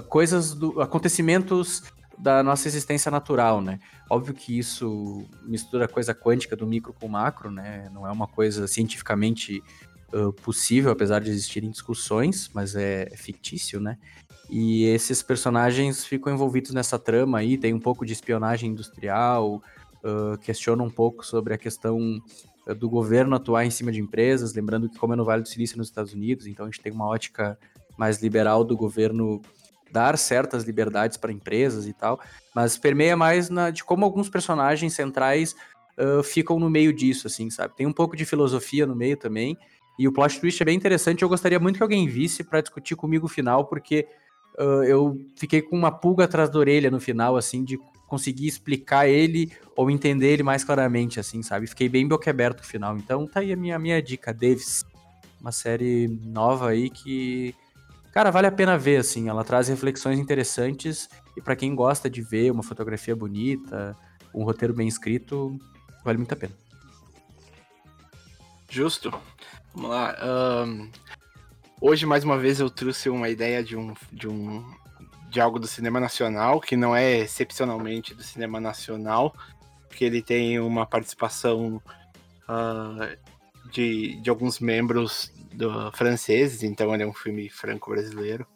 [0.08, 1.82] coisas do acontecimentos
[2.20, 3.78] da nossa existência natural, né?
[4.08, 7.88] Óbvio que isso mistura coisa quântica do micro com macro, né?
[7.92, 9.62] Não é uma coisa cientificamente
[10.12, 13.96] uh, possível, apesar de existirem discussões, mas é, é, fictício, né?
[14.50, 19.62] E esses personagens ficam envolvidos nessa trama aí, tem um pouco de espionagem industrial,
[20.04, 22.20] uh, questiona um pouco sobre a questão
[22.76, 25.78] do governo atuar em cima de empresas, lembrando que como é no Vale do Silício
[25.78, 27.58] nos Estados Unidos, então a gente tem uma ótica
[27.96, 29.40] mais liberal do governo
[29.92, 32.20] dar certas liberdades para empresas e tal,
[32.54, 35.54] mas permeia mais na, de como alguns personagens centrais
[35.98, 37.76] uh, ficam no meio disso, assim, sabe?
[37.76, 39.56] Tem um pouco de filosofia no meio também,
[39.98, 42.96] e o plot twist é bem interessante, eu gostaria muito que alguém visse para discutir
[42.96, 44.06] comigo o final, porque
[44.58, 47.78] uh, eu fiquei com uma pulga atrás da orelha no final, assim, de
[48.10, 51.68] conseguir explicar ele ou entender ele mais claramente, assim, sabe?
[51.68, 52.96] Fiquei bem boquiaberto no final.
[52.96, 54.84] Então tá aí a minha, minha dica, Davis.
[55.40, 57.54] Uma série nova aí que,
[58.12, 59.28] cara, vale a pena ver, assim.
[59.28, 63.96] Ela traz reflexões interessantes e para quem gosta de ver uma fotografia bonita,
[64.34, 65.58] um roteiro bem escrito,
[66.04, 66.54] vale muito a pena.
[68.68, 69.12] Justo.
[69.74, 70.16] Vamos lá.
[70.66, 70.90] Um,
[71.80, 74.64] hoje, mais uma vez, eu trouxe uma ideia de um, de um
[75.28, 79.32] de algo do cinema nacional, que não é excepcionalmente do cinema nacional,
[79.88, 81.80] porque ele tem uma participação
[82.48, 83.16] uh,
[83.70, 88.46] de, de alguns membros do, franceses, então ele é um filme franco-brasileiro.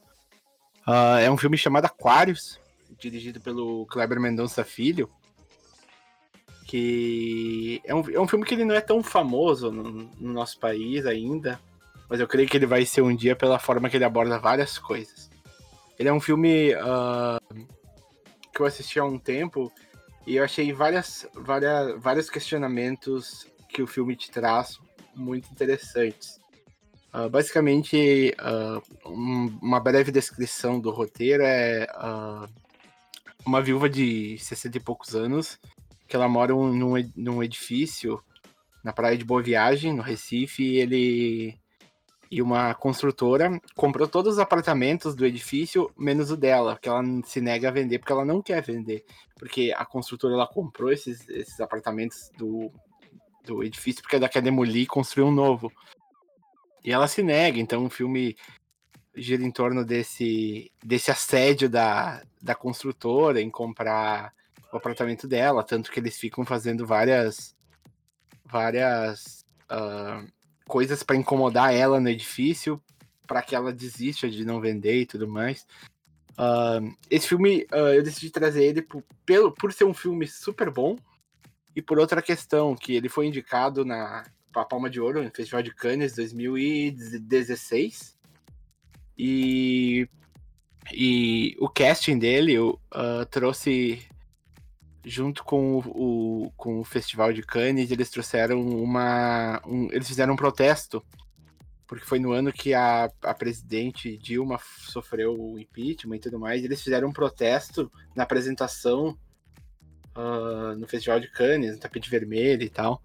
[0.87, 2.61] Uh, é um filme chamado Aquários,
[2.99, 5.11] dirigido pelo Kleber Mendonça Filho,
[6.67, 10.59] que é um, é um filme que ele não é tão famoso no, no nosso
[10.59, 11.61] país ainda,
[12.09, 14.79] mas eu creio que ele vai ser um dia pela forma que ele aborda várias
[14.79, 15.31] coisas.
[15.99, 17.67] Ele é um filme uh,
[18.53, 19.73] que eu assisti há um tempo
[20.27, 24.79] e eu achei várias, várias, vários questionamentos que o filme te traz
[25.15, 26.39] muito interessantes.
[27.13, 31.87] Uh, basicamente, uh, um, uma breve descrição do roteiro é
[33.47, 35.59] uma viúva de 60 e poucos anos
[36.09, 38.23] que ela mora num, num edifício
[38.83, 41.59] na praia de Boa Viagem, no Recife, e ele
[42.31, 47.41] e uma construtora comprou todos os apartamentos do edifício, menos o dela, que ela se
[47.41, 49.05] nega a vender porque ela não quer vender.
[49.39, 52.73] Porque a construtora ela comprou esses, esses apartamentos do,
[53.45, 55.73] do edifício porque ela quer demolir e construir um novo.
[56.83, 58.37] E ela se nega, então o filme
[59.15, 64.33] gira em torno desse, desse assédio da, da construtora em comprar
[64.73, 67.55] o apartamento dela, tanto que eles ficam fazendo várias
[68.45, 70.31] várias uh,
[70.67, 72.81] coisas para incomodar ela no edifício,
[73.27, 75.67] para que ela desista de não vender e tudo mais.
[76.33, 80.71] Uh, esse filme, uh, eu decidi trazer ele por, pelo, por ser um filme super
[80.71, 80.97] bom
[81.75, 85.63] e por outra questão, que ele foi indicado na pra Palma de Ouro no Festival
[85.63, 88.17] de Cannes 2016.
[89.19, 90.09] E,
[90.93, 92.79] e o casting dele uh,
[93.31, 94.07] trouxe
[95.05, 99.61] junto com o, com o Festival de Cannes, eles trouxeram uma.
[99.67, 101.05] Um, eles fizeram um protesto,
[101.87, 106.65] porque foi no ano que a, a presidente Dilma sofreu o impeachment e tudo mais.
[106.65, 109.17] Eles fizeram um protesto na apresentação
[110.17, 113.03] uh, no Festival de Cannes, no tapete vermelho e tal.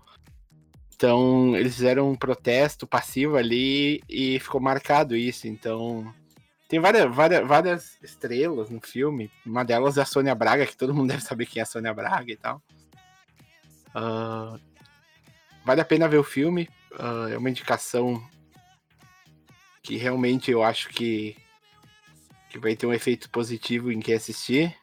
[0.95, 5.47] Então, eles fizeram um protesto passivo ali e ficou marcado isso.
[5.47, 6.14] Então,
[6.68, 9.32] tem várias, várias, várias estrelas no filme.
[9.45, 11.93] Uma delas é a Sônia Braga, que todo mundo deve saber quem é a Sônia
[11.93, 12.62] Braga e tal.
[13.95, 14.60] Uh,
[15.66, 16.70] vale a pena ver o filme.
[16.91, 18.22] Uh, é uma indicação
[19.82, 21.38] que realmente eu acho que,
[22.49, 24.76] que vai ter um efeito positivo em quem assistir.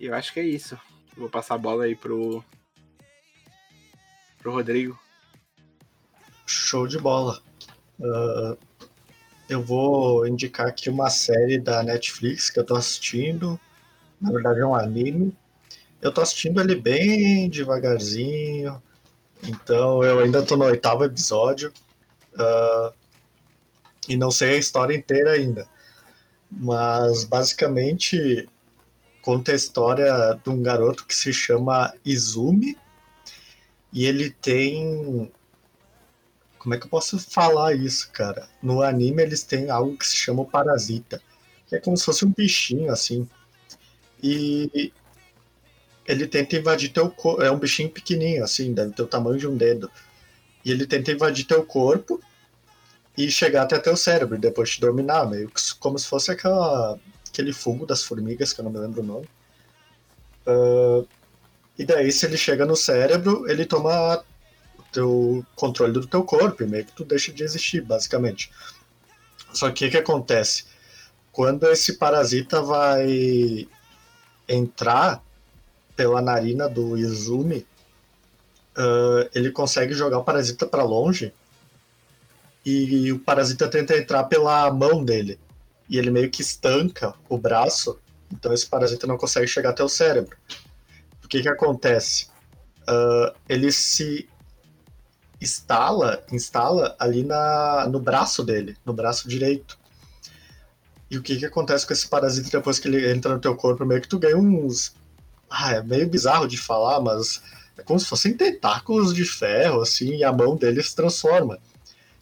[0.00, 0.76] E eu acho que é isso.
[1.16, 2.42] Vou passar a bola aí pro,
[4.38, 4.98] pro Rodrigo.
[6.46, 7.40] Show de bola.
[8.00, 8.56] Uh,
[9.48, 13.60] eu vou indicar aqui uma série da Netflix que eu tô assistindo.
[14.20, 15.36] Na verdade é um anime.
[16.00, 18.82] Eu tô assistindo ele bem devagarzinho.
[19.42, 21.72] Então eu ainda tô no oitavo episódio.
[22.34, 22.92] Uh,
[24.08, 25.68] e não sei a história inteira ainda.
[26.50, 28.48] Mas basicamente
[29.22, 32.76] conta a história de um garoto que se chama Izumi.
[33.92, 35.30] E ele tem
[36.62, 38.48] como é que eu posso falar isso, cara?
[38.62, 41.20] No anime eles têm algo que se chama parasita,
[41.66, 43.28] que é como se fosse um bichinho assim.
[44.22, 44.92] E
[46.06, 47.42] ele tenta invadir teu corpo.
[47.42, 49.90] É um bichinho pequenininho, assim, deve ter o tamanho de um dedo.
[50.64, 52.20] E ele tenta invadir teu corpo
[53.18, 56.96] e chegar até teu cérebro e depois te dominar, meio que como se fosse aquela,
[57.32, 59.28] aquele fungo das formigas, que eu não me lembro o nome.
[60.46, 61.08] Uh,
[61.78, 64.22] e daí, se ele chega no cérebro, ele toma
[64.92, 68.52] teu controle do teu corpo e meio que tu deixa de existir, basicamente.
[69.54, 70.64] Só que o que acontece?
[71.32, 73.66] Quando esse parasita vai
[74.46, 75.22] entrar
[75.96, 77.66] pela narina do Izumi,
[78.76, 81.32] uh, ele consegue jogar o parasita para longe
[82.64, 85.38] e o parasita tenta entrar pela mão dele.
[85.88, 87.98] E ele meio que estanca o braço,
[88.32, 90.36] então esse parasita não consegue chegar até o cérebro.
[91.24, 92.28] O que que acontece?
[92.82, 94.28] Uh, ele se
[95.40, 99.78] instala, instala ali na, no braço dele, no braço direito.
[101.10, 103.84] E o que, que acontece com esse parasita depois que ele entra no teu corpo?
[103.84, 104.94] Meio que tu ganha uns.
[105.50, 107.42] Ah, é meio bizarro de falar, mas
[107.76, 111.58] é como se fossem tentáculos de ferro, assim, e a mão dele se transforma.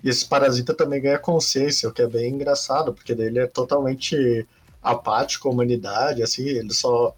[0.03, 4.47] E esse parasita também ganha consciência, o que é bem engraçado, porque ele é totalmente
[4.83, 7.15] apático à humanidade, assim, ele só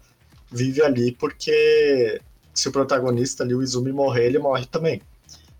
[0.51, 2.21] vive ali porque
[2.53, 5.01] se o protagonista ali, o Izumi, morrer, ele morre também.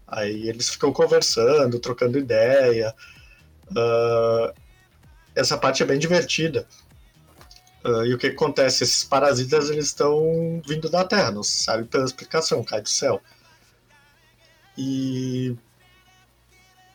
[0.07, 2.93] Aí eles ficam conversando, trocando ideia.
[3.71, 4.53] Uh,
[5.35, 6.67] essa parte é bem divertida.
[7.83, 8.83] Uh, e o que acontece?
[8.83, 13.21] Esses parasitas eles estão vindo da Terra, não se sabe pela explicação, cai do céu.
[14.77, 15.55] E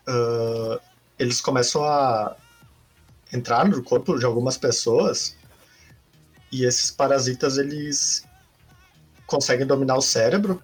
[0.09, 0.81] uh,
[1.19, 2.37] eles começam a
[3.33, 5.37] entrar no corpo de algumas pessoas
[6.51, 8.25] e esses parasitas eles
[9.27, 10.63] conseguem dominar o cérebro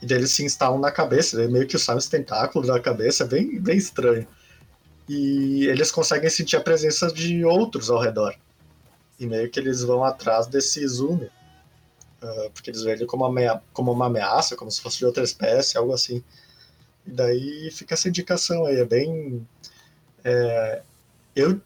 [0.00, 3.60] e daí eles se instalam na cabeça, meio que saem os tentáculos da cabeça, bem,
[3.60, 4.26] bem estranho.
[5.08, 8.34] E eles conseguem sentir a presença de outros ao redor.
[9.18, 11.28] E meio que eles vão atrás desse Izumi.
[12.22, 13.24] Uh, porque eles veem ele como
[13.72, 16.22] como uma ameaça, como se fosse de outra espécie, algo assim.
[17.08, 19.46] E daí fica essa indicação aí, é bem.
[20.22, 20.82] É,
[21.34, 21.58] eu,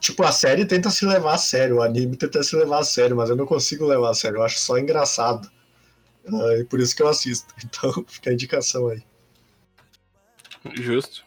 [0.00, 3.14] tipo, a série tenta se levar a sério, o anime tenta se levar a sério,
[3.14, 5.50] mas eu não consigo levar a sério, eu acho só engraçado.
[6.24, 7.54] Uh, e por isso que eu assisto.
[7.62, 9.02] Então fica a indicação aí.
[10.74, 11.24] Justo.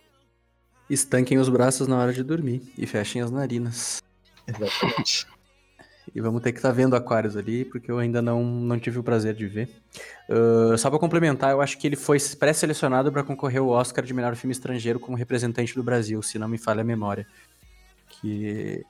[0.89, 4.01] Estanquem os braços na hora de dormir e fechem as narinas.
[4.47, 5.27] Exatamente.
[6.13, 8.99] E vamos ter que estar tá vendo Aquários ali, porque eu ainda não, não tive
[8.99, 9.69] o prazer de ver.
[10.29, 14.13] Uh, só para complementar, eu acho que ele foi pré-selecionado para concorrer ao Oscar de
[14.13, 17.27] melhor filme estrangeiro como representante do Brasil, se não me falha a memória.
[18.09, 18.83] Que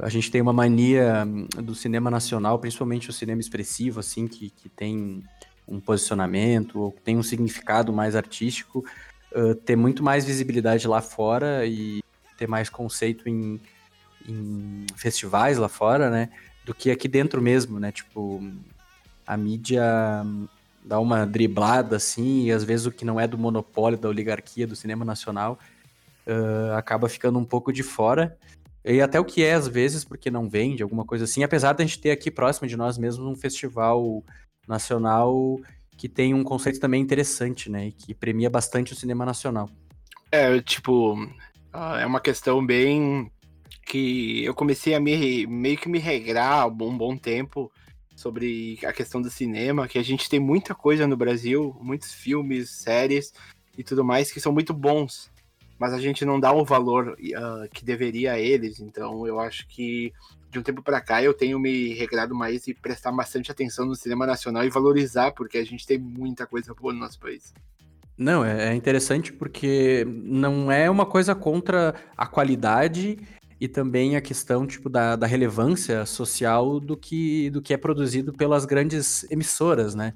[0.00, 1.26] a gente tem uma mania
[1.62, 5.22] do cinema nacional, principalmente o cinema expressivo, assim, que, que tem
[5.66, 8.84] um posicionamento ou tem um significado mais artístico,
[9.32, 12.02] uh, ter muito mais visibilidade lá fora e
[12.36, 13.60] ter mais conceito em,
[14.26, 16.30] em festivais lá fora, né?
[16.64, 17.92] Do que aqui dentro mesmo, né?
[17.92, 18.42] Tipo,
[19.26, 19.82] a mídia
[20.84, 24.66] dá uma driblada assim, e às vezes o que não é do monopólio, da oligarquia,
[24.66, 25.58] do cinema nacional,
[26.26, 28.36] uh, acaba ficando um pouco de fora.
[28.84, 31.42] E até o que é, às vezes, porque não vende, alguma coisa assim.
[31.42, 34.24] Apesar da gente ter aqui próximo de nós mesmos um festival
[34.66, 35.60] nacional
[35.96, 37.88] que tem um conceito também interessante, né?
[37.88, 39.68] E que premia bastante o cinema nacional.
[40.30, 41.16] É, tipo,
[41.98, 43.30] é uma questão bem
[43.88, 47.70] que eu comecei a me, meio que me regrar há um bom tempo
[48.14, 52.70] sobre a questão do cinema, que a gente tem muita coisa no Brasil, muitos filmes,
[52.70, 53.32] séries
[53.76, 55.30] e tudo mais que são muito bons
[55.78, 58.80] mas a gente não dá o valor uh, que deveria a eles.
[58.80, 60.12] Então eu acho que
[60.50, 63.94] de um tempo para cá eu tenho me regrado mais e prestar bastante atenção no
[63.94, 67.54] cinema nacional e valorizar, porque a gente tem muita coisa boa no nosso país.
[68.16, 73.16] Não, é, é interessante porque não é uma coisa contra a qualidade
[73.60, 78.32] e também a questão tipo da, da relevância social do que, do que é produzido
[78.32, 80.14] pelas grandes emissoras, né?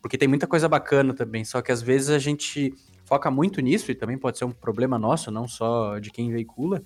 [0.00, 2.72] Porque tem muita coisa bacana também, só que às vezes a gente
[3.04, 6.82] foca muito nisso, e também pode ser um problema nosso, não só de quem veicula,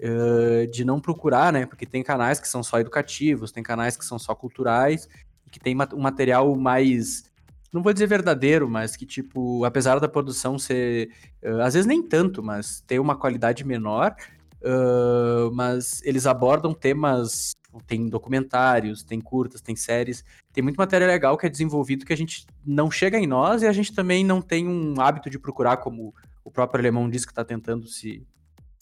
[0.00, 1.66] uh, de não procurar, né?
[1.66, 5.08] Porque tem canais que são só educativos, tem canais que são só culturais,
[5.50, 7.24] que tem um material mais.
[7.72, 11.10] Não vou dizer verdadeiro, mas que, tipo, apesar da produção ser.
[11.42, 14.16] Uh, às vezes nem tanto, mas ter uma qualidade menor,
[14.62, 17.52] uh, mas eles abordam temas
[17.86, 22.16] tem documentários, tem curtas, tem séries, tem muito material legal que é desenvolvido que a
[22.16, 25.76] gente não chega em nós e a gente também não tem um hábito de procurar,
[25.76, 28.26] como o próprio alemão diz que está tentando se,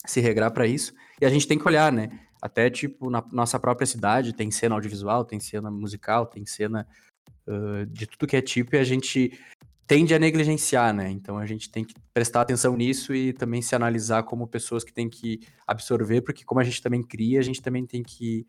[0.05, 0.93] se regrar para isso.
[1.19, 2.09] E a gente tem que olhar, né?
[2.41, 6.87] Até, tipo, na nossa própria cidade tem cena audiovisual, tem cena musical, tem cena
[7.47, 9.37] uh, de tudo que é tipo e a gente
[9.87, 11.09] tende a negligenciar, né?
[11.09, 14.93] Então a gente tem que prestar atenção nisso e também se analisar como pessoas que
[14.93, 18.45] tem que absorver, porque como a gente também cria, a gente também tem que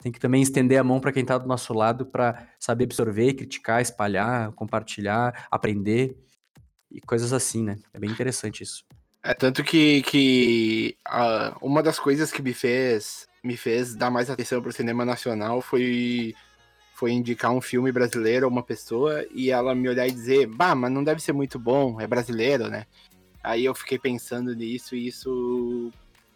[0.00, 3.34] tem que também estender a mão para quem está do nosso lado para saber absorver,
[3.34, 6.16] criticar, espalhar, compartilhar, aprender
[6.90, 7.76] e coisas assim, né?
[7.92, 8.84] É bem interessante isso.
[9.22, 14.30] É tanto que, que uh, uma das coisas que me fez me fez dar mais
[14.30, 16.34] atenção para o cinema nacional foi
[16.98, 20.74] foi indicar um filme brasileiro a uma pessoa e ela me olhar e dizer, bah,
[20.74, 22.86] mas não deve ser muito bom, é brasileiro, né?
[23.40, 25.92] Aí eu fiquei pensando nisso e isso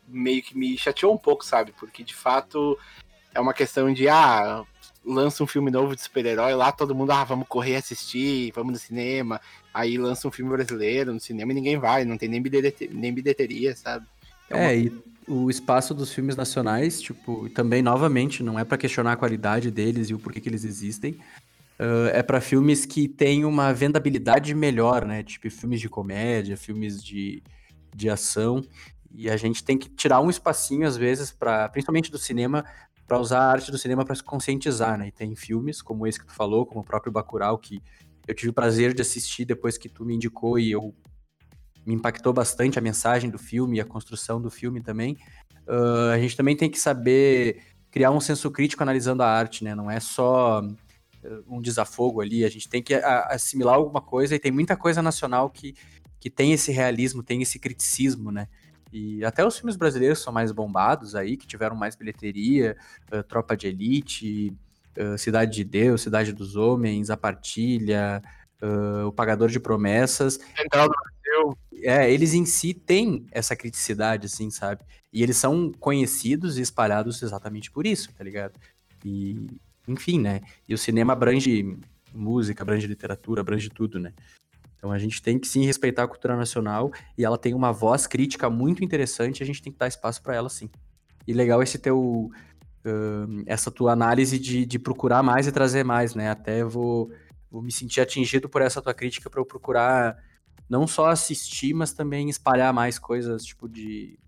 [0.07, 1.73] meio que me chateou um pouco, sabe?
[1.73, 2.79] Porque de fato
[3.35, 4.65] é uma questão de, ah,
[5.05, 8.79] lança um filme novo de super-herói, lá todo mundo, ah, vamos correr assistir, vamos no
[8.79, 9.41] cinema.
[9.75, 13.13] Aí lança um filme brasileiro no cinema e ninguém vai, não tem nem bilheteria, nem
[13.13, 14.07] bilheteria sabe?
[14.49, 19.13] É, é e o espaço dos filmes nacionais, tipo, também, novamente, não é para questionar
[19.13, 21.13] a qualidade deles e o porquê que eles existem.
[21.79, 25.23] Uh, é para filmes que têm uma vendabilidade melhor, né?
[25.23, 27.43] Tipo, filmes de comédia, filmes de,
[27.95, 28.63] de ação.
[29.15, 32.65] E a gente tem que tirar um espacinho, às vezes, para principalmente do cinema,
[33.07, 35.09] para usar a arte do cinema para se conscientizar, né?
[35.09, 37.83] E tem filmes como esse que tu falou, como o próprio Bacurau, que
[38.27, 40.95] eu tive o prazer de assistir depois que tu me indicou e eu
[41.85, 45.17] me impactou bastante a mensagem do filme e a construção do filme também.
[45.67, 49.75] Uh, a gente também tem que saber criar um senso crítico analisando a arte, né?
[49.75, 50.63] Não é só
[51.47, 55.49] um desafogo ali, a gente tem que assimilar alguma coisa e tem muita coisa nacional
[55.51, 55.75] que,
[56.19, 58.49] que tem esse realismo, tem esse criticismo, né?
[58.93, 62.77] E até os filmes brasileiros são mais bombados aí, que tiveram mais bilheteria,
[63.13, 64.55] uh, Tropa de Elite,
[64.99, 68.23] uh, Cidade de Deus, Cidade dos Homens, A Partilha,
[68.63, 70.39] uh, O Pagador de Promessas.
[70.57, 71.59] Central do Brasil.
[71.83, 74.85] É, eles em si têm essa criticidade, assim, sabe?
[75.13, 78.59] E eles são conhecidos e espalhados exatamente por isso, tá ligado?
[79.05, 79.47] E,
[79.87, 80.41] enfim, né?
[80.69, 81.77] E o cinema abrange
[82.15, 84.13] música, abrange literatura, abrange tudo, né?
[84.77, 88.07] Então a gente tem que sim respeitar a cultura nacional e ela tem uma voz
[88.07, 90.69] crítica muito interessante, a gente tem que dar espaço para ela sim.
[91.27, 92.31] E legal esse teu
[92.85, 96.31] uh, essa tua análise de, de procurar mais e trazer mais, né?
[96.31, 97.13] Até vou,
[97.53, 100.17] vou me sentir atingido por essa tua crítica para eu procurar
[100.69, 104.19] não só assistir, mas também espalhar mais coisas tipo de,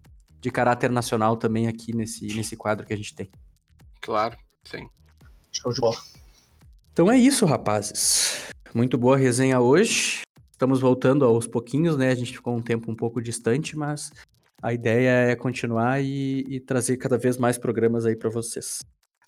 [0.40, 3.30] de caráter nacional também aqui nesse, nesse quadro que a gente tem.
[4.02, 4.90] Claro, sim.
[5.50, 5.96] Show de bola.
[6.92, 8.46] Então é isso, rapazes.
[8.74, 10.20] Muito boa resenha hoje.
[10.52, 12.10] Estamos voltando aos pouquinhos, né?
[12.10, 14.12] A gente ficou um tempo um pouco distante, mas
[14.62, 18.80] a ideia é continuar e, e trazer cada vez mais programas aí para vocês.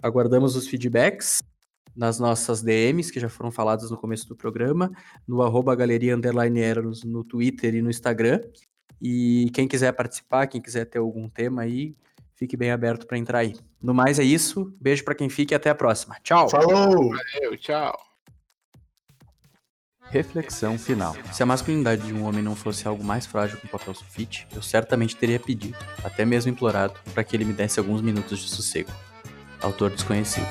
[0.02, 1.40] Aguardamos os feedbacks
[1.94, 4.90] nas nossas DMs, que já foram faladas no começo do programa,
[5.26, 8.40] no arroba galeria underline Eros, no Twitter e no Instagram.
[9.00, 11.94] E quem quiser participar, quem quiser ter algum tema aí,
[12.34, 13.54] fique bem aberto para entrar aí.
[13.80, 14.74] No mais é isso.
[14.80, 16.16] Beijo para quem fica e até a próxima.
[16.22, 16.48] Tchau.
[16.48, 17.10] Falou.
[17.10, 17.96] Valeu, tchau.
[20.10, 21.16] Reflexão final.
[21.32, 24.46] Se a masculinidade de um homem não fosse algo mais frágil que um papel sulfite,
[24.54, 28.48] eu certamente teria pedido, até mesmo implorado, para que ele me desse alguns minutos de
[28.48, 28.90] sossego.
[29.66, 30.46] Autor desconhecido.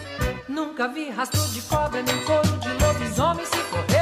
[0.49, 3.94] Nunca vi rastro de cobra nem couro de lobisomem se correr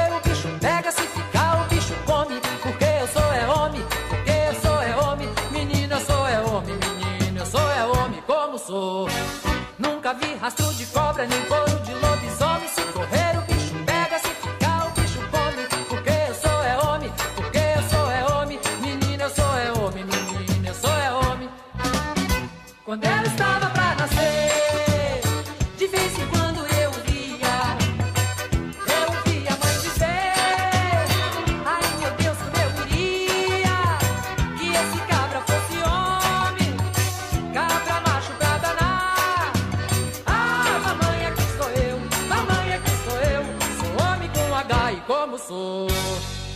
[45.46, 45.86] sou.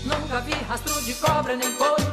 [0.04, 2.07] Nunca vi rastro de cobra, nem couro